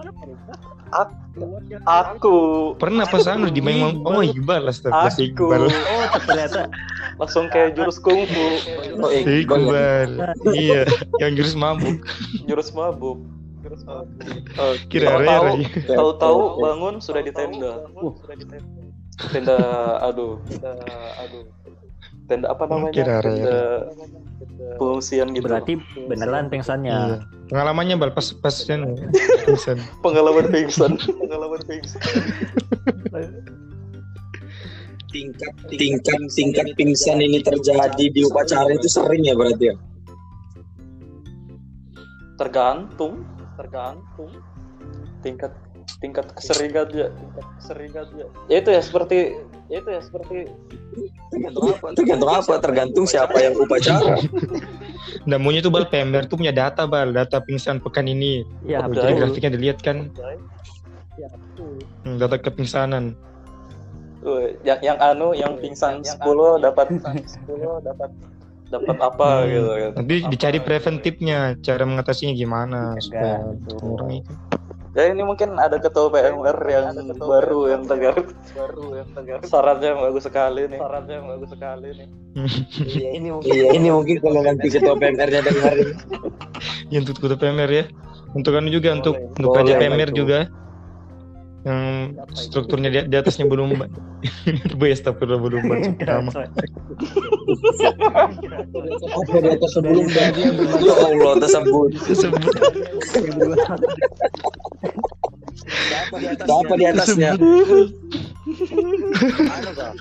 [1.89, 2.37] aku
[2.77, 5.63] Pernah pas anu di main oh Iqbal astaga si aku Iqbal.
[5.73, 6.69] Oh, ternyata
[7.17, 8.61] langsung kayak jurus kungfu
[9.01, 9.25] Oh, ya?
[9.25, 10.11] Iqbal.
[10.53, 10.83] Iya,
[11.25, 11.97] yang jurus mabuk.
[12.45, 13.17] jurus mabuk
[13.65, 14.09] jurus mabuk
[14.93, 15.17] Kira
[15.89, 17.89] Tahu-tahu- bangun sudah di tenda
[19.33, 19.57] tenda
[20.05, 20.73] aduh tenda
[21.25, 21.45] aduh
[22.29, 22.93] tenda apa namanya?
[22.93, 23.59] Kira tenda
[24.77, 25.45] pengungsian gitu.
[25.45, 25.73] Berarti
[26.09, 26.93] beneran pingsannya.
[26.93, 27.17] Iya.
[27.53, 29.77] Pengalamannya bal pas pas pingsan.
[30.05, 30.97] pengalaman pingsan.
[31.23, 32.01] Pengalaman pingsan.
[35.15, 39.77] Tingkat tingkat tingkat pingsan ini terjadi di upacara itu sering ya berarti ya?
[42.35, 43.23] tergantung
[43.57, 44.31] tergantung
[45.25, 45.53] tingkat
[46.01, 49.17] tingkat keseringannya tingkat keseringannya ya itu ya seperti
[49.73, 50.37] ya itu ya seperti
[51.35, 51.87] Tergantung apa?
[51.99, 52.55] Tergantung apa?
[52.63, 54.15] Tergantung siapa yang upacara.
[55.43, 58.47] Maunya tuh bal PMR tuh punya data bal, data pingsan pekan ini.
[58.63, 59.11] Ya, Oh, betul.
[59.11, 60.11] jadi grafiknya dilihat kan,
[61.15, 61.79] Ya, betul.
[62.07, 63.19] hmm, data kepingsanan.
[64.65, 68.11] Yang yang anu yang pingsan 10 dapat 10 dapat
[68.69, 69.49] dapat apa Hmm.
[69.51, 69.91] gitu kan.
[70.01, 73.79] Nanti dicari preventifnya, cara mengatasinya gimana supaya betul.
[73.83, 74.35] mengurangi itu.
[74.95, 76.87] Ya ini mungkin ada ketua PMR yang
[77.19, 78.15] baru yang tegar
[78.55, 79.39] baru yang tegar.
[79.43, 80.79] Sarannya bagus sekali nih.
[80.79, 82.09] Sarannya bagus sekali nih.
[82.95, 83.51] Iya ini mungkin.
[83.51, 85.95] Iya ini mungkin kalau nanti ketua PMR-nya dengar ini.
[86.95, 87.85] Ya, untuk ketua PMR ya.
[88.39, 90.23] Untuk anu juga untuk untuk pajak PMR itu.
[91.65, 93.73] Yang strukturnya di, di atasnya belum
[94.81, 95.65] Bes tapi belum
[95.97, 96.29] pertama.
[99.09, 100.37] Apa di atas sebelum dan
[100.85, 101.89] Ya Allah tersebut.
[102.05, 102.53] Tersebut.
[106.45, 107.41] Apa di atasnya?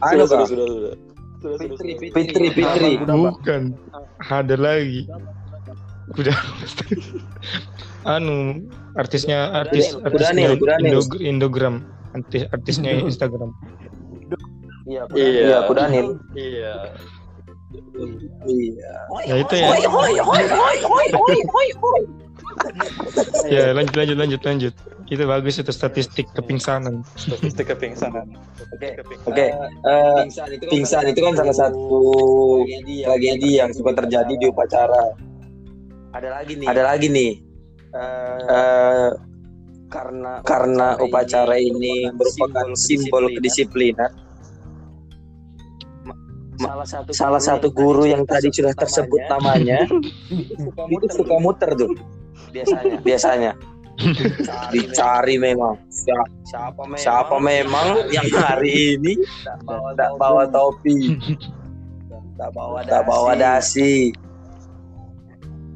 [0.03, 0.67] Anu sudah, sudah, sudah.
[0.67, 0.95] Sudah.
[2.11, 2.99] Fitri Fitri.
[3.03, 3.75] Bukan.
[4.31, 5.07] Ada lagi.
[6.11, 6.37] Udah.
[8.03, 8.67] anu
[8.99, 10.59] artisnya artis Kudanil.
[10.59, 11.75] Indo, Indogram
[12.11, 13.55] artis artisnya Instagram
[14.83, 15.41] Iya, Iya.
[15.47, 16.19] iya, Kudanil.
[16.35, 16.73] Iya.
[18.43, 18.93] Iya.
[19.25, 19.67] ya itu ya
[23.49, 24.73] ya lanjut lanjut lanjut lanjut
[25.09, 28.33] itu bagus itu statistik kepingsanan Statistik kepingsanan.
[28.73, 28.97] Oke.
[29.29, 29.47] Oke.
[29.53, 30.21] eh,
[30.71, 32.01] pingsan itu kan salah satu
[33.03, 35.13] tragedi yang suka terjadi di upacara.
[36.13, 36.67] Ada lagi nih.
[36.69, 37.31] Ada lagi nih.
[37.93, 39.09] Eh,
[39.89, 44.09] karena karena upacara ini merupakan simbol kedisiplinan.
[46.57, 49.85] Ma- Salah satu guru yang tadi sudah tersebut namanya.
[50.93, 51.93] itu suka muter tuh.
[52.53, 52.97] Biasanya.
[53.01, 53.51] Biasanya.
[54.73, 55.77] Dicari memang.
[55.89, 59.17] Siapa, siapa memang yang hari ini?
[59.17, 61.17] Tidak bawa topi.
[62.33, 62.49] tidak
[63.05, 63.61] bawa tak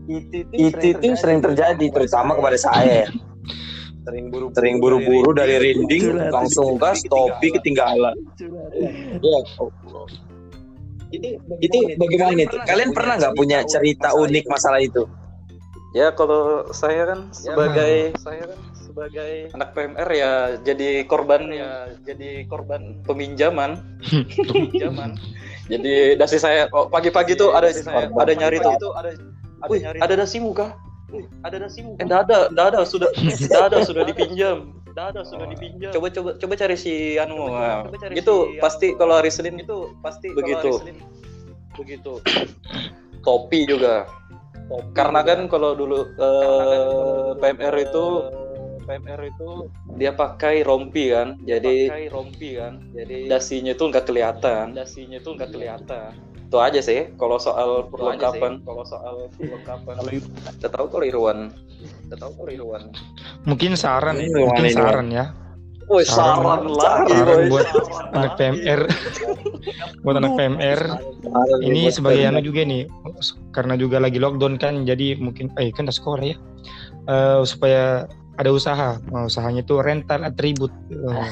[0.07, 3.09] dasi itu itu sering terjadi terutama kepada saya ya.
[4.55, 8.15] sering buru-buru dari rinding langsung gas topi ketinggalan
[9.19, 10.07] ya Allah.
[11.59, 12.55] itu bagaimana itu?
[12.67, 15.07] Kalian pernah nggak punya cerita unik masalah itu?
[15.95, 20.31] Ya kalau saya kan sebagai saya kan sebagai anak PMR ya
[20.65, 23.77] jadi korban ya jadi korban peminjaman
[24.51, 25.15] peminjaman.
[25.71, 28.73] jadi dasi saya oh, pagi-pagi tuh ada ada nyari tuh.
[28.95, 29.11] Ada
[29.65, 30.77] Wih, ada dasimu kah?
[31.41, 31.97] Ada dasimu.
[31.97, 33.09] Eh, enggak ada, enggak ada, sudah
[33.47, 34.57] enggak ada, sudah dipinjam.
[34.91, 35.91] Enggak ada, sudah dipinjam.
[35.95, 37.49] Coba coba coba cari si anu.
[37.49, 40.83] Nah, itu pasti kalau hari Senin itu pasti begitu.
[41.79, 42.21] Begitu.
[43.23, 44.05] Topi juga.
[44.91, 48.05] Karena kan kalau dulu eh, PMR itu
[48.87, 49.49] PMR itu
[49.99, 55.29] dia pakai rompi kan, jadi pakai rompi kan, jadi dasinya itu nggak kelihatan, dasinya itu
[55.35, 56.15] nggak kelihatan.
[56.47, 59.93] Itu aja sih kalau soal perlengkapan, kalau soal perlengkapan.
[59.99, 60.11] Kalau
[60.55, 61.39] kita tahu kalau Irwan,
[62.07, 62.83] kita tahu kalau Irwan.
[63.43, 65.35] Mungkin saran, Ini mungkin ini, saran ya.
[65.91, 67.47] Woi Saran- saran lagi, Saran boy.
[67.51, 67.67] buat
[68.15, 68.81] anak PMR.
[70.03, 70.81] buat anak PMR.
[71.59, 72.87] Ini sebagai anu juga nih,
[73.51, 76.35] karena juga lagi lockdown kan, jadi mungkin, eh kan udah sekolah ya,
[77.07, 78.03] Eh, supaya
[78.35, 80.71] ada usaha, Nah, usahanya itu rental atribut.
[80.91, 81.31] Eh,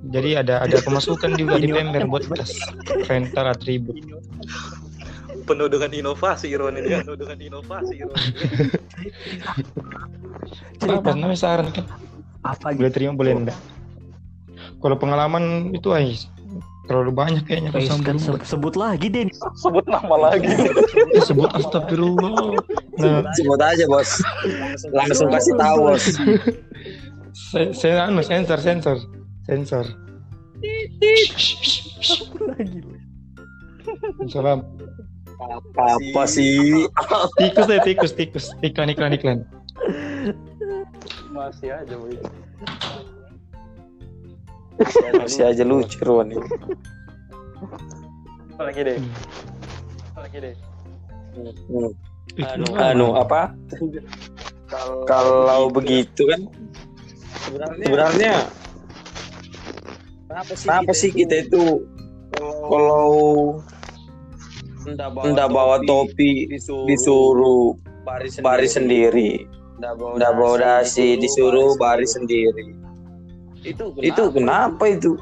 [0.00, 2.56] jadi ada ada pemasukan juga di PMR buat tas
[3.04, 3.96] rental atribut.
[5.40, 8.22] penuh dengan inovasi Irwan ini, penuh dengan inovasi Irwan.
[10.80, 11.84] Apa namanya saran kan?
[12.40, 13.58] apa Boleh gitu terima boleh enggak?
[14.80, 16.16] Kalau pengalaman itu ay
[16.88, 19.28] terlalu banyak kayaknya Guys, kalau kan se- sebut lagi deh
[19.60, 20.48] Sebut nama lagi.
[21.12, 22.58] Eh, sebut astagfirullah.
[22.96, 24.10] Nah, Sebut aja bos.
[24.90, 26.04] Langsung kasih tahu bos.
[27.52, 28.98] saya, saya anu sensor sensor
[29.50, 29.86] sensor.
[34.30, 34.62] Salam.
[35.74, 36.86] Apa sih?
[37.34, 39.38] Tikus deh tikus tikus iklan iklan iklan.
[41.34, 42.14] Masih aja, boy.
[45.18, 46.46] Masih aja lucu Ruan ini.
[48.54, 48.98] Apa lagi deh?
[50.14, 50.54] Apa lagi deh?
[51.66, 51.90] Hmm.
[52.38, 53.50] Iklan Anu apa?
[55.10, 56.46] Kalau begitu kan
[57.82, 58.46] sebenarnya
[60.30, 61.82] kenapa sih kita itu
[62.70, 63.58] kalau
[65.26, 66.46] ndak bawa topi
[66.86, 67.74] disuruh
[68.40, 69.44] baris sendiri.
[69.80, 72.78] ndak bawa dasi disuruh baris sendiri.
[74.00, 74.86] itu kenapa?
[74.88, 75.18] itu?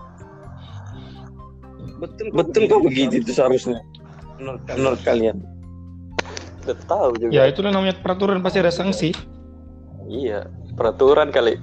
[1.99, 3.83] Betul kok begitu itu seharusnya?
[4.39, 5.43] Menurut kalian?
[6.63, 7.33] Udah tahu juga.
[7.35, 9.11] Ya itulah namanya peraturan pasti ada sanksi.
[10.07, 10.47] Iya,
[10.79, 11.59] peraturan kali.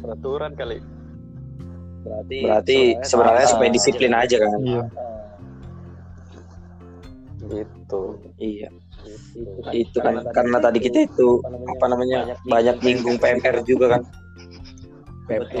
[0.00, 0.80] Peraturan kali.
[2.28, 4.60] Berarti sebenarnya supaya disiplin aja kan?
[4.62, 4.82] Iya.
[7.48, 8.02] Gitu.
[8.36, 8.68] iya.
[9.72, 14.02] Itu kan karena tadi kita itu apa namanya banyak nyinggung PMR juga kan?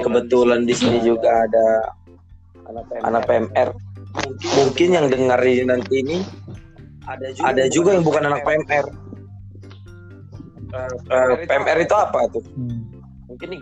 [0.04, 1.66] Kebetulan di sini juga ada
[3.04, 3.70] anak PMR
[4.56, 6.16] mungkin yang dengar ini nanti ini
[7.44, 8.88] ada juga yang bukan anak PMR
[10.68, 12.44] Eh, PMR itu apa tuh?
[12.52, 12.84] Hmm.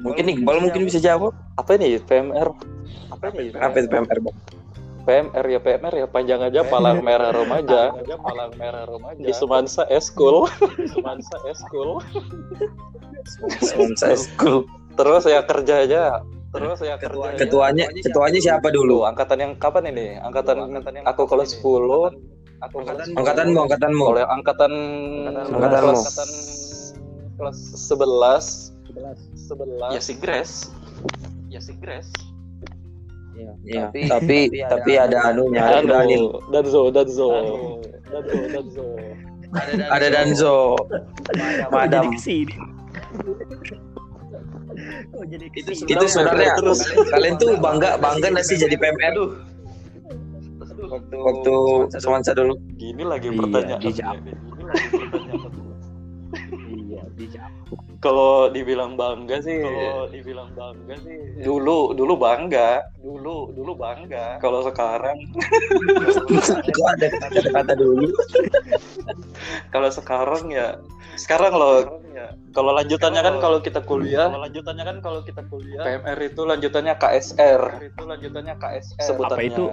[0.03, 1.35] mungkin Iqbal mungkin bisa jawab.
[1.59, 2.51] Apa ini PMR?
[3.13, 3.53] Apa ini?
[3.55, 4.37] apa itu PMR Bang?
[5.07, 7.95] PMR ya PMR ya panjang aja palang merah remaja.
[8.19, 9.23] palang merah remaja.
[9.23, 10.51] Di Sumansa Eskul.
[10.95, 12.03] Sumansa Eskul.
[13.97, 16.03] Saya school Terus ya kerja aja.
[16.55, 17.35] Terus ya kerja.
[17.35, 17.39] aja.
[17.39, 20.17] ketuanya ketuanya siapa dulu angkatan yang kapan ini?
[20.23, 21.61] Angkatan angkatan yang aku kalau 10
[22.57, 24.73] aku kelas angkatanmu angkatanmu yang angkatan
[25.53, 25.93] Angkatanmu.
[25.93, 26.31] kelas angkatan
[27.37, 27.59] kelas
[27.93, 28.73] 11
[29.93, 30.73] 11 ya si Grace
[31.53, 32.09] ya si Grace
[33.65, 36.81] ya tapi tapi ada anunya ada Anu, Daniel Danzo.
[36.91, 37.29] Danzo Danzo.
[38.53, 38.87] Danzo
[39.93, 40.57] ada Danzo.
[41.71, 42.05] Madam.
[45.87, 46.81] Itu sebenarnya Terus.
[47.09, 49.17] kalian tuh bangga bangga nggak sih jadi PMR
[50.87, 51.55] waktu waktu
[51.99, 52.55] semansa dulu.
[52.77, 53.81] Gini lagi Iya, pertanyaan.
[53.81, 53.97] Gini
[54.63, 55.53] lagi pertanyaan.
[56.69, 61.41] iya dijawab kalau dibilang bangga sih kalau dibilang bangga sih.
[61.41, 62.85] Dulu dulu bangga.
[63.01, 64.37] Dulu dulu bangga.
[64.43, 65.17] Kalau sekarang.
[66.77, 68.13] Kok ada kata-kata dulu.
[69.73, 70.77] Kalau sekarang ya
[71.17, 72.03] sekarang loh.
[72.57, 74.33] Kalau lanjutannya kan kalau kita kuliah.
[74.33, 75.85] Kalau lanjutannya kan kalau kita kuliah.
[75.85, 79.37] PMR itu lanjutannya KSR itu lanjutannya KSR sebutannya.
[79.37, 79.65] Apa itu?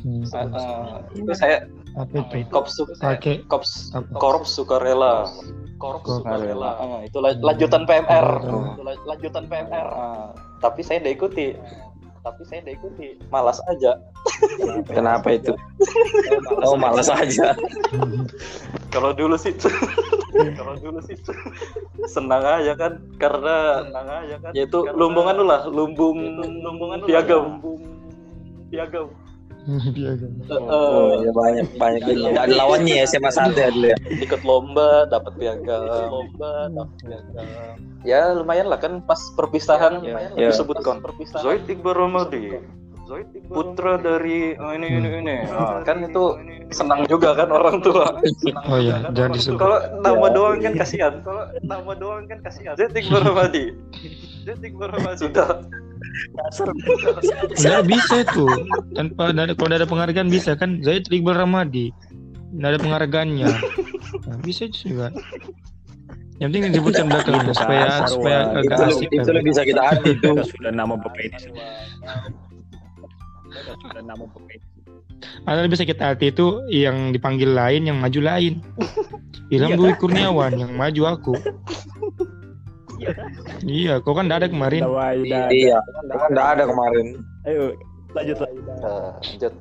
[0.00, 0.24] Hmm.
[0.32, 2.48] Ah, ah, itu saya Apa itu?
[2.48, 3.92] Kops Pakai Kops?
[4.16, 5.28] Korps Sukarela.
[5.76, 6.80] Korps Sukarela.
[6.80, 8.62] Ah, itu lanjutan PMR Oh.
[8.72, 11.46] Itu la- lanjutan PMR Ah, tapi saya tidak ikuti.
[12.20, 13.16] Tapi saya tidak ikuti.
[13.28, 13.96] Malas aja.
[14.86, 15.56] Kenapa itu?
[16.62, 17.56] Oh malas aja.
[18.90, 19.54] kalau dulu sih
[20.56, 21.14] kalau dulu sih
[22.06, 26.18] senang aja kan karena senang aja kan yaitu lumbungan lu lah lumbung
[26.58, 27.62] lumbungan piagam.
[28.68, 29.06] piagam
[29.96, 30.32] Piagam.
[30.50, 32.32] Oh, ya banyak banyak ini.
[32.32, 33.98] Dan lawannya ya SMA satu ya dulu ya.
[34.08, 37.46] ikut lomba dapat piagam lomba dapat piagam
[38.02, 40.48] ya lumayan lah kan pas perpisahan Ya.
[40.48, 41.04] disebutkan
[41.38, 42.56] Zoid Iqbal Ramadi
[43.46, 46.38] putra dari oh, ini ini ini Ah, kan itu
[46.70, 48.06] senang juga kan orang tua
[48.70, 49.58] Oh iya, jangan disebut.
[49.62, 53.74] kalau nama doang kan kasihan kalau nama doang kan kasihan Zoid Iqbal Ramadi
[54.46, 55.48] Zoid Iqbal Ramadi sudah
[57.60, 58.44] Nggak bisa itu.
[58.96, 61.92] Tanpa ada kalau ada penghargaan bisa kan Zaid Iqbal Ramadi.
[62.50, 63.50] Nggak ada penghargaannya.
[64.26, 65.12] Nah, bisa juga.
[66.40, 68.58] Yang penting disebutkan belakangnya supaya Kasar, supaya Wak.
[68.64, 69.08] agak Itu, asik.
[69.12, 69.42] itu kan.
[69.44, 70.10] bisa kita hati
[70.48, 71.36] sudah nama bapak ini
[73.50, 73.72] Kita.
[75.44, 78.64] Ada lebih sakit hati itu yang dipanggil lain, yang maju lain.
[79.54, 81.34] Ilham Iya Dwi Kurniawan yang maju aku.
[83.00, 83.28] Iya kan?
[83.66, 84.82] Iya, kau kan nggak ada kemarin.
[85.50, 85.78] Iya,
[86.14, 87.06] kan nggak ada kemarin.
[87.48, 87.74] Ayo
[88.14, 88.50] lanjut lah.
[88.50, 89.52] Nah, lanjut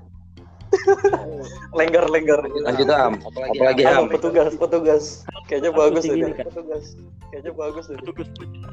[1.73, 3.13] lenggar lenggar Lanjut am.
[3.25, 4.05] Apalagi am.
[4.09, 5.03] petugas petugas
[5.49, 6.45] kayaknya bagus ini kan?
[6.45, 6.83] petugas
[7.33, 8.27] kayaknya bagus ini Petugas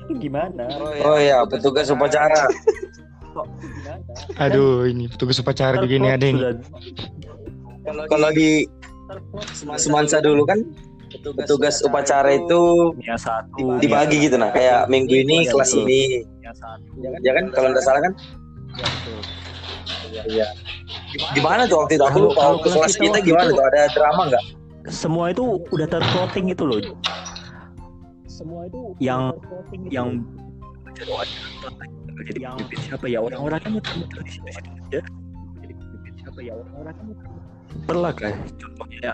[0.07, 0.65] itu gimana?
[1.03, 2.47] Oh iya, petugas upacara.
[3.37, 3.47] Kok?
[4.41, 6.41] Aduh, ini petugas upacara begini ada ini.
[8.09, 8.65] Kalau di
[9.79, 10.65] Semansa dulu kan
[11.39, 13.79] petugas upacara itu satu.
[13.79, 16.27] dibagi gitu nah, kayak minggu ini kelas ini.
[16.43, 16.91] Ya satu.
[17.23, 18.13] Ya kan kalau nggak salah kan?
[20.27, 20.47] Iya.
[21.37, 24.45] Gimana tuh waktu itu aku Kalau- lupa kelas kita gimana tuh ada drama nggak?
[24.87, 26.81] Semua itu udah terplotting itu loh.
[28.27, 29.35] Semua itu yang
[29.91, 30.23] yang
[32.25, 35.01] jadi pemimpin siapa ya orang-orang kan muter-muter di situ-situ aja.
[35.61, 37.45] Jadi pemimpin siapa ya orang-orang kan muter-muter.
[37.85, 39.13] Perlah kan contohnya ya,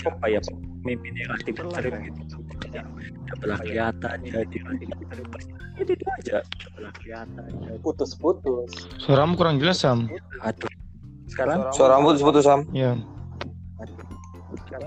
[0.00, 0.40] siapa ya
[0.82, 2.22] pemimpin yang aktif sering gitu.
[2.70, 4.58] Ya, udah pernah kelihatan ya di
[5.80, 6.38] itu itu aja
[6.76, 7.72] pernah kelihatan ya.
[7.80, 10.06] putus putus Suaramu kurang jelas, Sam.
[10.44, 10.68] Aduh.
[11.30, 12.68] Sekarang Suara rambut putus Sam.
[12.74, 12.98] Ya.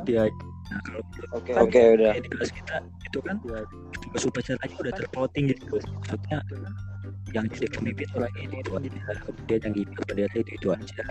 [0.04, 0.80] dia nah,
[1.38, 2.18] Oke, oke udah.
[2.18, 3.36] di kelas kita itu kan
[4.00, 6.40] tugas upacaranya udah terplotting gitu maksudnya
[7.34, 11.04] yang jadi pemimpin orang ini itu aja kemudian yang ini bendera itu itu aja.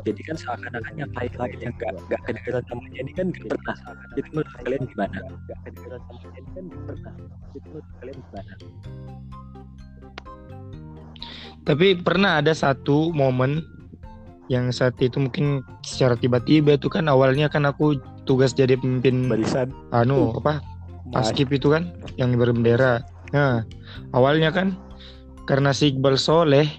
[0.00, 3.76] Jadi kan seakan-akan yang lain-lain yang nggak nggak kedengeran namanya ini kan nggak pernah.
[4.16, 5.16] Jadi menurut kalian gimana?
[5.20, 7.14] Nggak kedengeran namanya ini kan nggak pernah
[7.50, 8.52] jadi menurut kalian gimana
[11.60, 13.62] Tapi pernah ada satu momen
[14.50, 19.70] yang saat itu mungkin secara tiba-tiba itu kan awalnya kan aku tugas jadi pemimpin barisan.
[19.94, 20.58] anu apa
[21.14, 23.06] paskib itu kan yang berbendera.
[23.30, 23.62] Nah,
[24.10, 24.74] awalnya kan
[25.50, 26.70] karena si Iqbal Soleh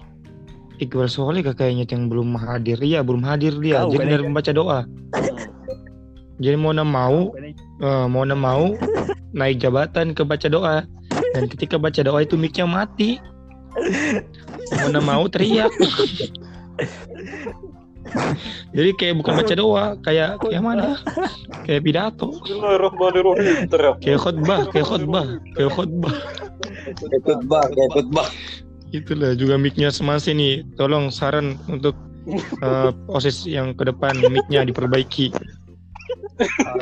[0.80, 2.80] Iqbal Soleh kayaknya yang belum hadir.
[2.80, 3.84] Iya, belum hadir dia.
[3.84, 4.80] Kau jadi dari membaca doa.
[6.42, 7.30] Jadi mau nggak mau,
[7.78, 8.74] eh, mau nggak mau
[9.30, 10.82] naik jabatan ke baca doa.
[11.38, 13.22] Dan ketika baca doa itu mic-nya mati.
[14.74, 15.70] Mau nggak mau teriak.
[18.74, 20.98] Jadi kayak bukan baca doa, kayak kayak mana?
[21.62, 22.34] Kayak pidato,
[24.02, 26.16] kayak khotbah, kayak khotbah, kayak khotbah.
[26.90, 28.28] Ikut bak, ikut bak.
[28.92, 30.62] Itulah juga mic-nya semasa ini.
[30.76, 31.96] Tolong saran untuk
[32.66, 35.32] eh, OSIS yang ke depan mic-nya diperbaiki.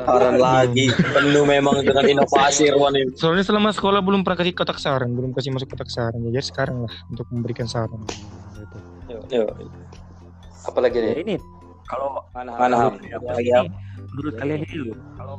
[0.06, 0.90] Saran lagi.
[0.90, 3.12] Penuh memang dengan inovasi Irwan ini.
[3.14, 6.20] Soalnya selama sekolah belum pernah kasih kotak saran, belum kasih masuk kotak saran.
[6.22, 8.00] Jadi sekarang lah untuk memberikan saran.
[9.30, 9.46] Yo,
[10.66, 11.34] apalagi nih ya ini
[11.90, 12.94] kalau mana Ham?
[12.98, 13.50] Apalagi
[14.14, 15.34] menurut kalian loh kalau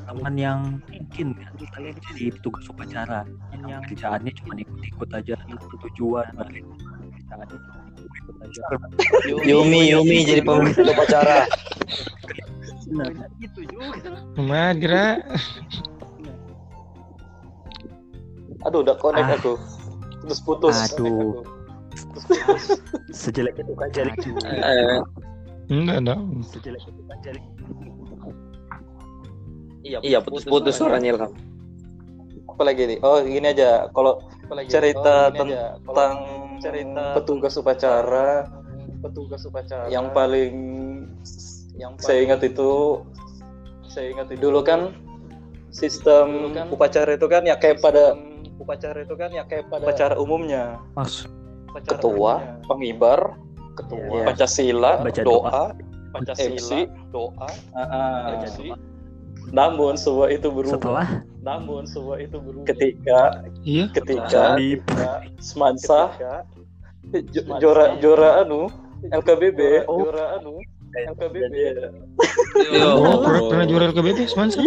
[0.00, 3.20] teman-teman yang mungkin ya, kalian jadi petugas upacara.
[3.58, 6.64] Yang kerjaannya cuma ikut-ikut aja tanpa tujuan balik.
[7.18, 8.62] Kerjaannya cuma ikut-ikut aja.
[9.42, 11.44] Yumi, Yumi jadi pemimpin upacara.
[12.88, 13.10] benar.
[13.36, 14.16] Itu juga.
[14.38, 15.20] Magra,
[18.64, 19.36] aduh udah connect Ah.
[19.36, 19.52] aku.
[20.24, 20.76] Terus putus.
[20.92, 21.44] Aduh.
[23.10, 24.12] sejelek itu kan jari
[24.62, 24.98] Eh,
[25.68, 26.18] enggak enggak.
[26.46, 27.40] sejelek itu kan jari
[29.84, 31.14] iya, putus-putus suaranya.
[31.14, 31.32] Ilham.
[32.48, 32.98] apalagi nih?
[33.06, 33.86] Oh gini aja.
[33.94, 34.18] Kalau
[34.66, 36.14] cerita tentang
[36.58, 38.50] cerita petugas upacara
[38.98, 39.86] petugas upacara.
[39.86, 40.54] yang paling
[41.78, 43.02] yang saya ingat itu
[43.86, 44.90] saya ingat itu dulu kan
[45.70, 48.18] sistem upacara itu kan ya kayak pada
[48.58, 50.82] upacara itu kan ya kayak pada upacara umumnya.
[50.98, 51.30] Mas.
[51.86, 53.38] Ketua pengibar
[53.78, 54.02] ketua.
[54.10, 54.24] Iya.
[54.34, 55.64] pancasila Baca doa, doa.
[56.10, 56.70] pancasila MC,
[57.14, 57.48] doa.
[57.70, 58.58] Baca MC.
[58.74, 58.76] doa.
[59.48, 61.08] Namun semua itu berubah setelah
[61.40, 63.20] namun semua itu berubah ketika
[63.62, 63.88] Iya.
[63.92, 64.80] ketika Salib.
[65.38, 66.12] semansa
[67.56, 68.68] juara juara anu
[69.04, 70.04] LKBB Oh.
[70.04, 71.54] juara anu LKBB
[72.98, 74.58] Oh, pernah, pernah juara LKBB semansa?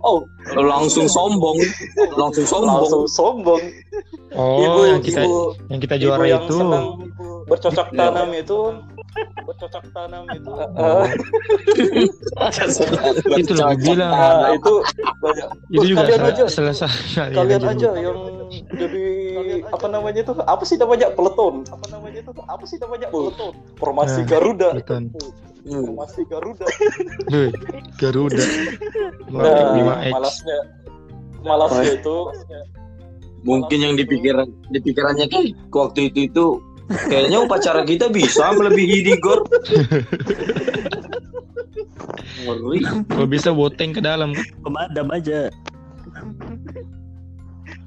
[0.00, 0.22] oh
[0.54, 1.58] Langsung sombong,
[2.14, 2.78] langsung sombong.
[2.82, 3.62] langsung sombong
[4.32, 6.58] Oh, ibu yang kita ibu yang kita ibu juara yang itu.
[7.46, 7.98] bercocok Iya.
[8.00, 8.58] tanam itu
[9.16, 11.04] bercocok tanam itu Oh.
[12.36, 14.12] eh, Itu gue bilang.
[14.12, 14.74] nah, itu
[15.18, 15.46] banyak.
[15.70, 16.44] Itu juga kalian aja.
[16.46, 18.16] kali kalian yang aja yang
[18.76, 19.04] jadi
[19.66, 20.32] apa namanya itu?
[20.36, 21.06] Apa sih namanya?
[21.10, 21.64] Peleton.
[21.66, 22.30] Apa namanya itu?
[22.44, 23.06] Apa sih namanya?
[23.08, 23.52] Peleton.
[23.76, 24.68] Formasi Nah, Garuda.
[25.66, 25.82] Hmm.
[25.82, 26.66] formasi Garuda.
[27.96, 28.44] Garuda.
[29.28, 30.12] nah, 5X.
[30.12, 30.58] malasnya.
[31.40, 32.16] Malasnya itu.
[33.42, 36.44] Mungkin yang dipikiran di pikirannya kayak waktu itu itu
[37.10, 39.42] kayaknya upacara kita bisa melebihi di gor.
[43.10, 44.30] Kalau bisa boteng ke dalam.
[44.62, 45.50] Pemadam aja.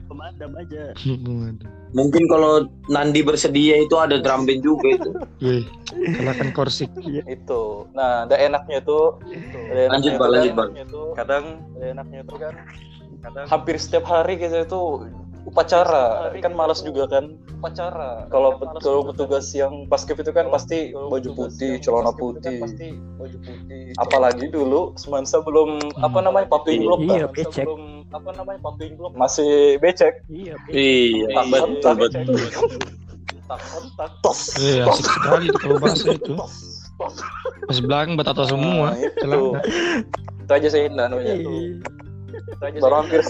[0.10, 0.92] Pemadam aja.
[1.90, 5.10] Mungkin kalau Nandi bersedia itu ada drum band juga itu.
[5.42, 5.64] Wih,
[6.20, 6.92] kalahkan korsik.
[7.26, 7.62] itu
[7.98, 9.18] nah ada enaknya tuh
[9.72, 10.72] ada Lanjut, enaknya Bang, tuh lanjut, kan, Bang.
[11.18, 11.46] kadang
[11.80, 12.54] ada enaknya tuh kan
[13.20, 14.82] kadang hampir setiap hari kita itu
[15.50, 17.34] upacara kan malas juga kan?
[17.58, 22.62] Upacara kalau kalau petugas yang paskib itu kan pasti baju putih celana putih.
[23.98, 27.36] apalagi dulu semansa belum apa namanya paping glock Iya, kan?
[27.36, 27.66] becek.
[27.66, 27.82] Sebelum,
[28.14, 30.22] apa namanya paping glock masih becek.
[30.30, 30.56] Iya.
[30.70, 32.38] Iya, betul betul.
[33.50, 34.12] tak kontak.
[34.22, 34.42] Tos.
[34.62, 36.34] Eh, asik sekali kalau bahasa itu.
[37.66, 38.94] Pas belakang batato semua.
[38.94, 39.42] Nah, itu.
[40.46, 43.22] Itu aja sih nanunya Itu aja Baru hampir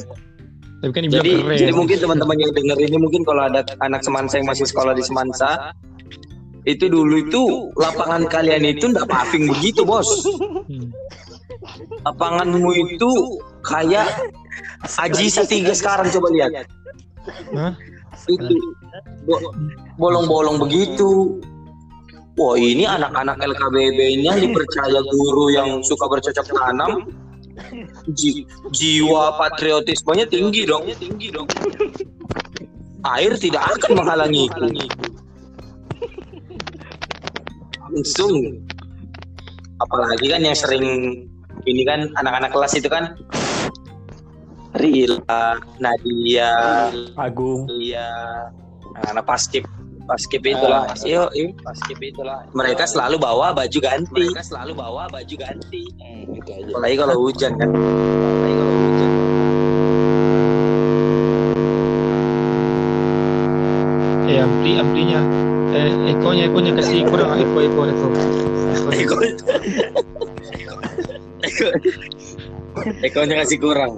[0.80, 1.58] Tapi kan Jadi, keren.
[1.60, 5.04] jadi mungkin teman-teman yang denger ini mungkin kalau ada anak semansa yang masih sekolah di
[5.04, 5.76] Semansa,
[6.64, 7.44] itu dulu itu
[7.76, 10.08] lapangan kalian itu ndak paving begitu bos.
[10.72, 10.88] Hmm.
[12.08, 13.12] Lapanganmu itu
[13.68, 14.08] kayak
[14.88, 16.52] Aji tiga sekarang coba lihat.
[17.52, 17.76] Hah?
[18.32, 18.56] Itu
[19.28, 19.52] bo-
[20.00, 21.44] bolong-bolong begitu.
[22.40, 27.12] Wah ini anak-anak LKBB ini yang dipercaya guru yang suka bercocok tanam.
[28.16, 30.84] Ji- jiwa patriotismenya tinggi dong.
[30.98, 31.48] Tinggi dong.
[33.18, 34.64] Air tidak akan menghalangi itu.
[37.90, 38.36] Langsung.
[39.80, 40.86] Apalagi kan yang sering
[41.64, 43.16] ini kan anak-anak kelas itu kan
[44.76, 46.54] Rila, Nadia,
[47.18, 47.66] Agung.
[47.74, 48.06] Iya,
[49.10, 49.66] anak paskib,
[50.10, 50.90] paskib itulah.
[51.62, 52.42] Paskib itulah.
[52.58, 54.26] Mereka selalu bawa baju ganti.
[54.34, 55.84] Mereka selalu bawa baju ganti.
[56.30, 57.70] itu aja Apalagi kalau hujan kan.
[57.70, 59.12] Apalagi kalau hujan.
[64.30, 65.22] Eh, ampli, amplinya.
[65.70, 67.38] Eh, ekonya, ekonya kasih kurang.
[67.38, 68.08] Eko, eko, eko.
[68.90, 69.16] Eko,
[71.40, 71.66] Eko,
[73.02, 73.92] Ekonya kasih kurang.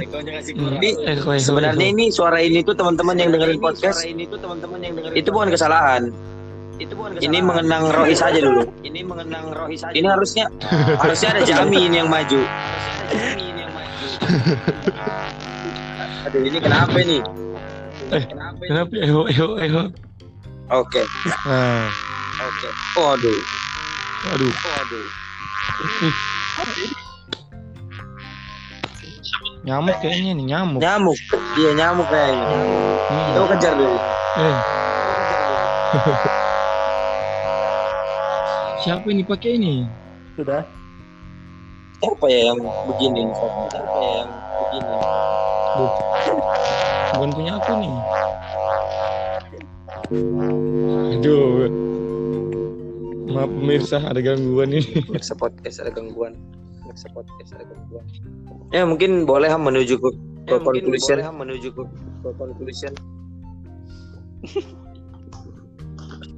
[0.00, 0.80] Ekonya kasih kurang.
[0.82, 1.94] Eko, sebenarnya eko.
[1.94, 4.02] ini suara ini tuh teman-teman yang dengerin podcast.
[4.02, 5.16] Ini tuh teman-teman yang dengerin.
[5.16, 6.02] Itu bukan kesalahan.
[6.80, 8.64] Itu bukan Ini mengenang Rohis saja dulu.
[8.80, 9.92] Ini mengenang Rohis saja.
[9.92, 10.48] Ini harusnya
[11.02, 12.40] harusnya ada Jamin yang maju.
[16.20, 17.20] Aduh ini kenapa nih?
[18.10, 18.70] Eh, kenapa ini?
[18.70, 18.92] Kenapa?
[18.96, 19.82] Eko, eko, eko.
[20.70, 21.02] Oke,
[21.50, 21.90] Nah,
[22.38, 22.68] oke.
[22.94, 23.38] Waduh,
[24.30, 24.52] aduh.
[24.54, 25.06] waduh.
[29.60, 30.80] Nyamuk kayaknya nih, nyamuk.
[30.80, 31.18] Nyamuk.
[31.60, 32.46] Iya nyamuk kayaknya.
[32.48, 33.36] Iya.
[33.36, 33.98] Coba kejar dulu.
[34.40, 34.58] Eh.
[38.80, 39.84] Siapa ini pakai ini?
[40.40, 40.64] Sudah.
[42.00, 43.28] Siapa ya yang begini?
[43.36, 43.60] Siapa
[44.00, 44.96] ya yang begini?
[47.12, 47.94] Bukan punya aku nih.
[51.20, 51.68] Aduh.
[53.30, 55.04] Maaf pemirsa, ada gangguan ini.
[55.12, 56.32] Mirsa podcast ada gangguan.
[56.90, 58.02] Mirsa podcast ada gangguan.
[58.74, 60.10] Ya mungkin boleh Ham, menuju ke,
[60.50, 61.22] ke conclusion.
[61.22, 61.82] menuju ke,
[62.26, 62.92] ke conclusion.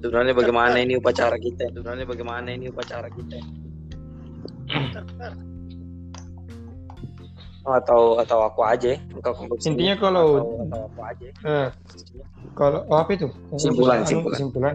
[0.05, 1.73] Sebenarnya bagaimana ini upacara kita?
[1.73, 3.41] Sebenarnya bagaimana ini upacara kita?
[7.63, 9.01] Oh, atau atau aku aja?
[9.09, 9.73] Engkau conclusion.
[9.73, 11.27] Intinya kalau atau, atau aku aja?
[11.49, 11.69] eh,
[12.53, 13.29] kalau oh, apa itu?
[13.57, 14.35] Simpulan, Anu, simpulan.
[14.37, 14.75] kesimpulan.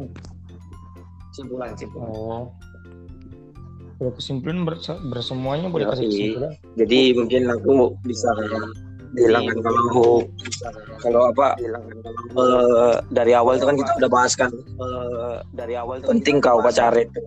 [1.38, 2.09] Simpulan, simpulan.
[2.09, 2.49] Oh.
[3.97, 6.13] Kalau kesimpulan berse- bersemuanya boleh kasih Yoi.
[6.13, 6.51] kesimpulan.
[6.77, 7.73] Jadi mungkin aku
[8.05, 8.29] bisa
[9.17, 10.21] bilang kan kalau
[10.99, 11.55] kalau apa
[12.37, 16.61] eh, dari awal itu kan kita udah bahas kan eh, dari awal itu penting kau
[16.61, 17.19] upacara itu.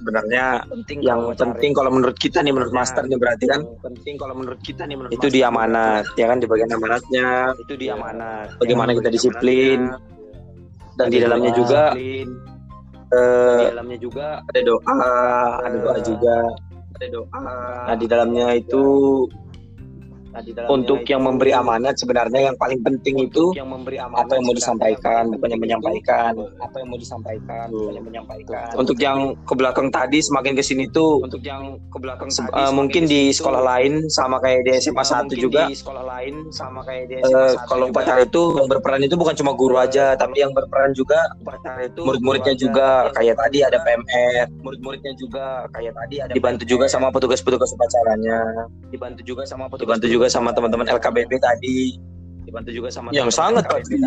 [0.00, 0.66] Sebenarnya
[0.98, 4.88] yang penting kalau menurut kita nih menurut master nih berarti kan penting kalau menurut kita
[4.88, 7.54] nih menurut itu dia amanat ya kan di bagian amanatnya.
[7.62, 8.58] Itu dia amanat.
[8.58, 9.94] Bagaimana kita disiplin.
[10.98, 11.94] Dan di dalamnya juga
[13.12, 14.26] eh, di dalamnya juga.
[14.44, 14.94] ada doa
[15.64, 16.36] ada doa juga.
[16.98, 17.42] Ada doa.
[17.88, 18.82] Nah di dalamnya itu
[20.68, 24.56] untuk yang memberi amanat sebenarnya yang paling penting itu yang memberi amanat apa yang mau
[24.56, 28.68] disampaikan bukan yang menyampaikan apa yang mau disampaikan bukan yang menyampaikan.
[28.78, 32.72] Untuk yang ke belakang tadi semakin ke sini tuh untuk yang ke belakang tadi, uh,
[32.72, 35.68] mungkin di sekolah lain sama kayak di SMA satu juga.
[35.68, 39.34] di sekolah lain sama kayak di SMA uh, kalau upacara itu yang berperan itu bukan
[39.34, 43.10] cuma guru aja tapi yang berperan juga upacara itu murid-muridnya juga.
[43.12, 45.66] kayak tadi ada PMR murid-muridnya juga.
[45.74, 48.68] Kayak tadi ada dibantu juga sama petugas-petugas upacaranya.
[48.88, 51.98] Dibantu juga sama petugas dibantu juga sama teman-teman LKBP tadi.
[52.44, 53.64] Dibantu juga sama yang sangat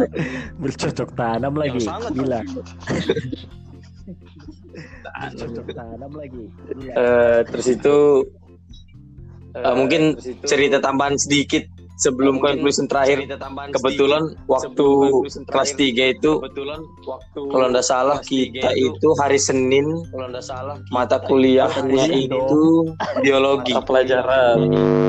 [0.62, 2.42] bercocok tanam lagi gila.
[5.14, 6.46] Bercocok tanam lagi
[6.98, 8.26] uh, terus itu
[9.54, 11.70] uh, mungkin cerita tambahan sedikit
[12.02, 13.30] sebelum conclusion terakhir
[13.78, 14.88] kebetulan waktu
[15.46, 20.82] kelas 3 itu kebetulan waktu kalau nggak salah kita itu hari Senin kalau nggak salah
[20.90, 22.90] mata kuliahnya itu
[23.22, 23.72] biologi.
[23.74, 24.58] Mata pelajaran.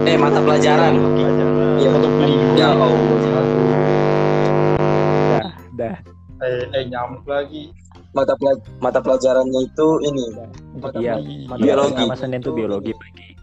[0.05, 0.95] Eh mata pelajaran.
[1.81, 2.09] Ya mata
[2.57, 2.69] ya
[5.33, 5.97] dah dah.
[6.43, 7.73] Eh, eh nyamuk lagi.
[8.13, 10.27] Mata pelaj mata pelajarannya itu ini.
[11.01, 11.17] Iya.
[11.57, 12.05] Biologi.
[12.19, 13.42] Senin itu biologi pagi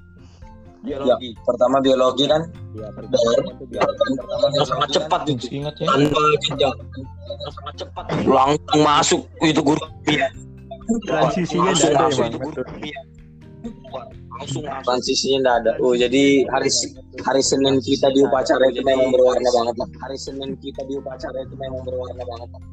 [0.84, 1.30] biologi.
[1.36, 2.42] Ya, pertama biologi kan.
[2.76, 4.04] Iya, pertama itu biologi.
[4.16, 5.46] Pertama sangat cepat itu.
[5.52, 5.88] Ingat ya.
[5.92, 6.76] Tanpa jenjang.
[7.52, 8.04] Sangat cepat.
[8.24, 9.84] Langsung masuk itu guru
[11.06, 12.66] Transisinya langsung ada masuk emang, itu guru betul.
[14.40, 15.72] langsung transisinya enggak ada.
[15.84, 16.70] Oh, jadi hari
[17.22, 19.90] hari Senin kita di upacara itu memang berwarna banget lah.
[20.08, 22.64] Hari Senin kita di upacara itu memang berwarna banget lah.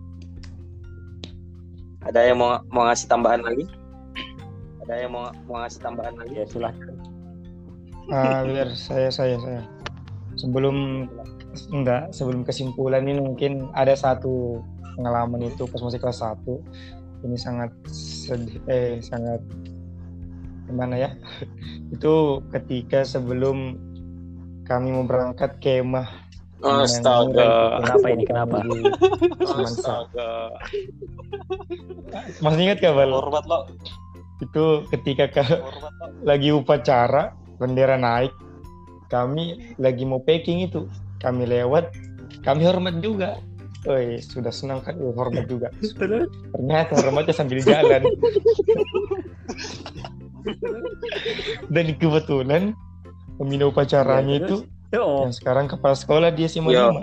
[2.07, 3.67] Ada yang mau mau ngasih tambahan lagi?
[4.87, 6.33] Ada yang mau mau ngasih tambahan lagi?
[6.39, 6.96] Ya silahkan.
[8.11, 9.63] Ah, biar saya saya saya.
[10.39, 11.09] Sebelum
[11.73, 14.63] enggak, sebelum kesimpulan ini mungkin ada satu
[14.95, 17.25] pengalaman itu pas masih kelas 1.
[17.27, 19.41] Ini sangat sedih eh sangat
[20.69, 21.11] gimana ya?
[21.95, 23.81] itu ketika sebelum
[24.67, 26.27] kami mau berangkat kemah
[26.65, 27.85] Astaga.
[27.85, 28.25] Kenapa ini?
[28.25, 28.57] Kenapa?
[29.61, 30.57] Astaga.
[32.41, 33.13] Masih ingat gak, Bal?
[33.13, 33.69] hormat lo
[34.41, 35.45] Itu ketika ke,
[36.25, 38.33] lagi upacara bendera naik.
[39.07, 40.91] Kami lagi mau packing itu.
[41.23, 41.95] Kami lewat
[42.43, 43.39] kami hormat juga.
[43.87, 44.99] Woi, sudah senang kan?
[44.99, 45.71] Uh, hormat juga.
[46.51, 48.03] Ternyata hormatnya sambil jalan.
[51.71, 52.75] Dan kebetulan
[53.39, 56.95] pembina upacaranya itu Oh, yang sekarang kepala sekolah dia sih Ya.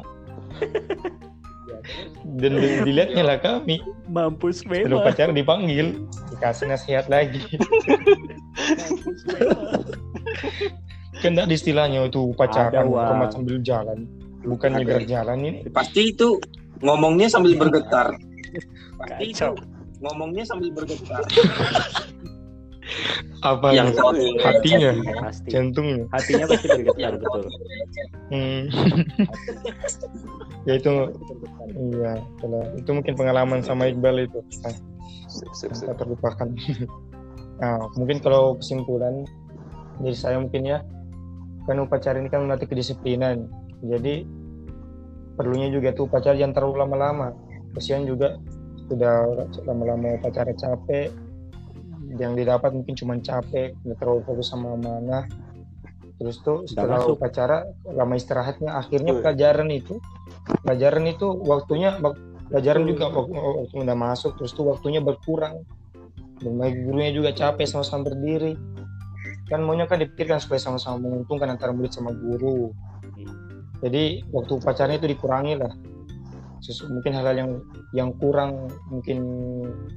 [2.33, 3.77] Dan di- dilihatnya lah kami
[4.09, 5.05] mampus memang.
[5.05, 5.87] upacara dipanggil
[6.33, 7.39] dikasih nasihat lagi
[11.21, 12.33] kan ada istilahnya itu
[12.89, 13.05] Wak.
[13.07, 14.09] hormat sambil jalan
[14.43, 16.35] bukan nyegar jalan ini Pasti itu
[16.83, 18.11] ngomongnya sambil bergetar.
[18.99, 19.47] Pasti itu
[20.03, 21.23] ngomongnya sambil bergetar.
[23.39, 24.43] apa Yang ya?
[24.43, 24.91] hatinya
[25.23, 25.47] Pasti.
[25.47, 27.41] jantungnya Hatinya pasti bergetar betul.
[28.27, 28.61] hmm.
[30.67, 30.91] ya itu
[31.71, 32.65] iya itulah.
[32.75, 34.39] itu mungkin pengalaman sama Iqbal itu.
[34.63, 34.75] Nah,
[35.29, 36.49] sip sip yang terlupakan.
[37.53, 39.23] Nah mungkin kalau kesimpulan
[40.01, 40.81] dari saya mungkin ya
[41.69, 43.47] kan upacara ini kan melatih kedisiplinan.
[43.85, 44.25] Jadi
[45.37, 47.29] perlunya juga tuh upacara jangan terlalu lama-lama.
[47.77, 48.35] Kesian juga
[48.89, 51.13] sudah lama-lama upacara capek.
[52.19, 55.23] Yang didapat mungkin cuma capek terlalu fokus sama mana
[56.21, 57.17] terus tuh setelah masuk.
[57.17, 57.57] upacara
[57.89, 59.23] lama istirahatnya akhirnya Betul.
[59.25, 59.95] pelajaran itu
[60.61, 61.89] pelajaran itu waktunya
[62.49, 65.65] pelajaran juga waktu, waktu udah masuk terus tuh waktunya berkurang.
[66.43, 68.59] Dan gurunya juga capek sama-sama berdiri.
[69.47, 72.75] Kan maunya kan dipikirkan supaya sama-sama menguntungkan antara murid sama guru.
[73.79, 75.71] Jadi waktu upacaranya itu dikurangi lah
[76.63, 77.51] Sesu- mungkin hal-hal yang
[77.91, 79.19] yang kurang mungkin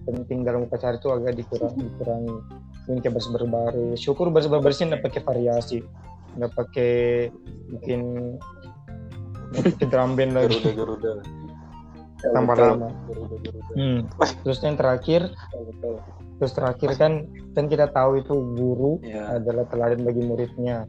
[0.03, 2.35] penting dalam upacara itu agak dikurangi dikurangi
[2.91, 5.79] mungkin kayak berbaris syukur bersih bersih nggak pakai variasi
[6.35, 6.95] nggak pakai
[7.71, 8.01] mungkin
[9.55, 11.13] nggak pakai drum band lagi garuda garuda
[12.35, 12.89] tambah lama
[13.77, 14.09] Hmm.
[14.41, 15.29] Terus yang terakhir,
[16.41, 19.37] terus terakhir kan kan kita tahu itu guru Ya.
[19.37, 20.89] adalah teladan bagi muridnya.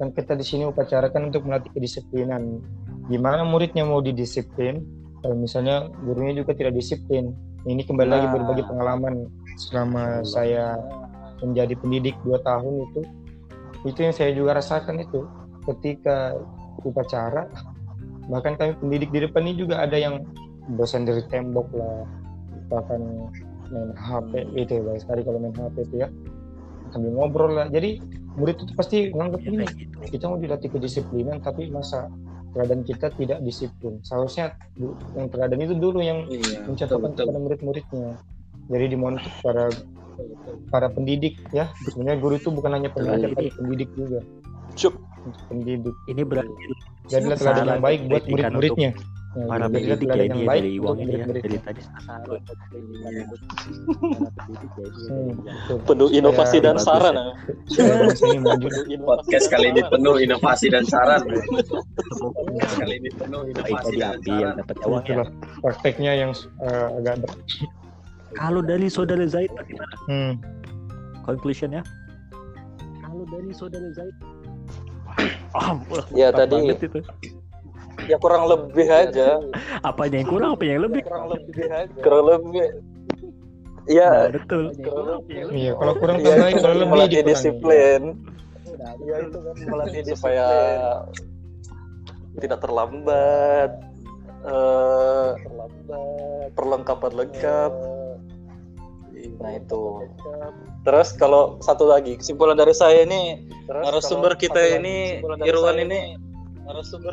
[0.00, 2.64] Kan kita di sini upacara kan untuk melatih kedisiplinan.
[3.06, 4.80] Gimana muridnya mau didisiplin?
[5.26, 7.34] Kalau misalnya gurunya juga tidak disiplin.
[7.66, 8.34] Ini kembali lagi Nah.
[8.38, 9.26] berbagi pengalaman
[9.58, 10.78] selama saya
[11.42, 13.00] menjadi pendidik dua tahun itu.
[13.90, 15.26] Itu yang saya juga rasakan itu
[15.66, 16.38] ketika
[16.86, 17.50] upacara.
[18.30, 20.22] Bahkan kami pendidik di depan ini juga ada yang
[20.78, 22.06] dosen dari tembok lah
[22.66, 23.30] bahkan
[23.70, 26.08] main HP itu ya baik sekali kalau main HP itu ya
[26.90, 27.98] sambil ngobrol lah jadi
[28.34, 29.66] murid itu pasti nganggap ini
[30.10, 32.10] kita mau dilatih kedisiplinan tapi masa
[32.56, 34.56] teladan kita tidak disiplin seharusnya
[35.12, 36.64] yang teladan itu dulu yang Iya.
[36.72, 37.28] betul.
[37.28, 38.16] kepada murid-muridnya
[38.72, 39.68] jadi dimohon untuk para
[40.72, 44.24] para pendidik ya sebenarnya guru itu bukan hanya pengajar tapi pendidik juga
[45.26, 45.96] untuk pendidik.
[46.06, 46.54] Ini berarti
[47.06, 48.90] Jadilah teladan yang baik buat murid-muridnya.
[48.94, 51.58] Nah, para pendidik ya teladan ini yang ya baik dari untuk uang ini ya dari
[51.60, 51.80] tadi
[55.06, 55.78] Hmm, betul.
[55.88, 57.14] Penuh inovasi Ya, dan saran.
[57.14, 57.24] ya.
[57.76, 58.98] ya.
[58.98, 61.22] Podcast kali ini penuh inovasi dan saran.
[61.26, 64.54] Podcast kali ini penuh inovasi tadi dan saran.
[64.56, 65.24] dapat uang ya
[65.60, 66.32] prakteknya yang
[66.62, 67.38] eh, agak ber-
[68.34, 70.32] kalau dari saudara Zaid bagaimana hmm.
[71.22, 71.80] conclusionnya
[73.00, 74.14] kalau dari saudara Zaid
[75.54, 75.76] ah,
[76.12, 77.00] Ya, tadi- itu.
[78.06, 79.42] Ya kurang lebih aja.
[79.82, 82.00] apanya yang kurang apa yang lebih Kurang lebih aja.
[82.02, 82.66] Kurang lebih.
[83.86, 84.74] Ya, Nah, betul
[85.54, 87.30] Iya, kalau kurang ya tambahin, kalau kan lebih melatih dikurangi.
[87.30, 88.00] disiplin.
[89.06, 90.46] Ya itu kan melatih supaya
[92.38, 93.70] tidak terlambat.
[94.46, 95.30] eh
[96.54, 97.72] perlengkapan lengkap.
[99.42, 99.84] Nah itu.
[100.86, 106.14] Terus kalau satu lagi kesimpulan dari saya ini narasumber kita ini Irwan ini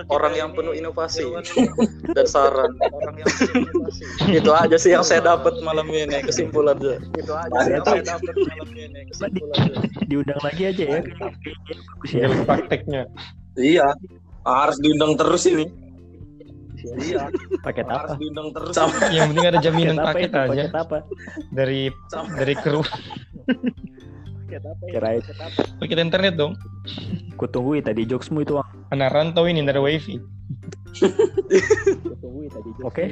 [0.09, 1.29] orang yang penuh inovasi
[2.17, 2.73] dan saran.
[2.79, 4.03] Orang yang penuh inovasi.
[4.39, 6.99] itu aja sih yang saya dapat malam ini kesimpulannya.
[7.17, 9.77] Itu aja sih yang saya dapat malam ini kesimpulannya.
[10.09, 11.29] diundang lagi aja ya kayaknya
[12.11, 13.03] ya prakteknya.
[13.57, 13.87] Iya.
[14.43, 15.65] Harus diundang terus ini.
[16.83, 17.31] Iya.
[17.63, 18.75] paket apa Harus diundang terus.
[19.15, 20.97] Yang penting ada jaminan apa paket itu aja paket apa
[21.55, 21.81] dari
[22.35, 22.83] dari kru
[24.91, 25.21] kirain
[25.81, 26.53] paket internet dong.
[27.39, 28.82] ku tungguin tadi jokesmu itu Wang.
[28.93, 30.21] Anak rantau ini dari wifi.
[32.85, 33.05] oke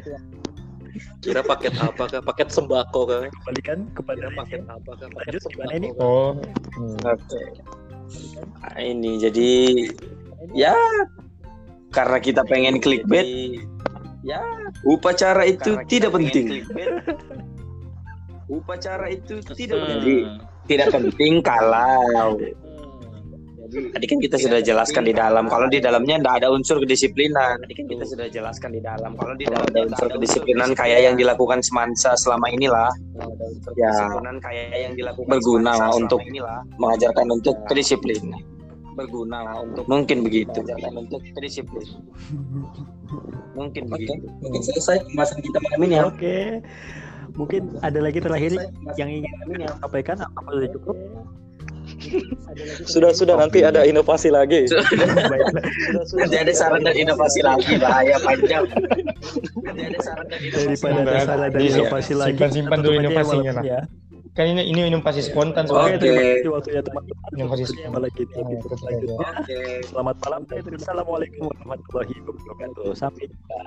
[1.26, 2.22] Kira paket apa kah?
[2.22, 3.26] Paket sembako kah?
[3.26, 5.08] kembalikan kepada Paket apa kah?
[5.10, 6.06] Paket lanjut gimana ini sembako.
[6.06, 6.30] Oh,
[6.78, 6.98] hmm.
[7.10, 7.42] Oke.
[8.62, 9.52] Nah, ini jadi
[10.54, 10.76] ya
[11.90, 13.58] karena kita pengen clickbait
[14.22, 14.42] ya
[14.86, 16.62] upacara itu tidak penting.
[18.52, 19.90] Upacara itu tidak Hmm.
[19.98, 20.26] penting.
[20.70, 22.38] Tidak penting kalau
[23.72, 27.56] Tadi kan kita sudah jelaskan di dalam kalau di dalamnya tidak ada unsur kedisiplinan.
[27.64, 31.16] Tadi kan kita sudah jelaskan di dalam kalau di dalam ada unsur kedisiplinan kayak yang
[31.16, 32.92] dilakukan semansa selama inilah.
[33.80, 33.92] Ya
[34.44, 36.20] kayak yang dilakukan berguna untuk
[36.76, 38.44] mengajarkan untuk kedisiplinan.
[38.92, 40.60] Berguna untuk mungkin begitu.
[40.60, 42.04] Mengajarkan untuk kedisiplinan.
[43.56, 44.28] Mungkin begitu.
[44.44, 46.04] Mungkin selesai pembahasan kita malam ini ya.
[46.12, 46.36] oke
[47.32, 48.52] mungkin ada lagi terakhir
[49.00, 50.98] yang ingin kalian sampaikan apa sudah cukup
[52.86, 54.68] Sudah sudah nanti ada inovasi lagi.
[55.32, 55.64] Baiklah.
[56.18, 58.66] Nanti ada saran dan inovasi lagi bahaya panjang.
[59.64, 62.94] Nanti ada saran dan inovasi daripada ada salah dan bisa inovasi lagi simpan-simpan kita dulu
[62.96, 63.64] ya inovasinya lah.
[63.64, 63.82] ini ya.
[64.32, 66.00] Kan ini ini inovasi spontan Oke.
[66.00, 67.30] Kasih waktunya teman-teman.
[67.36, 68.24] Inovasi jumpa lagi.
[68.24, 69.60] Oke.
[69.92, 72.96] Selamat malam dan assalamualaikum warahmatullahi wabarakatuh.
[72.96, 73.60] Sampai jumpa.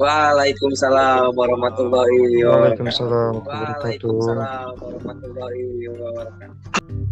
[0.00, 3.44] Waalaikumsalam warahmatullahi wabarakatuh.
[3.44, 7.09] Waalaikumsalam warahmatullahi wabarakatuh.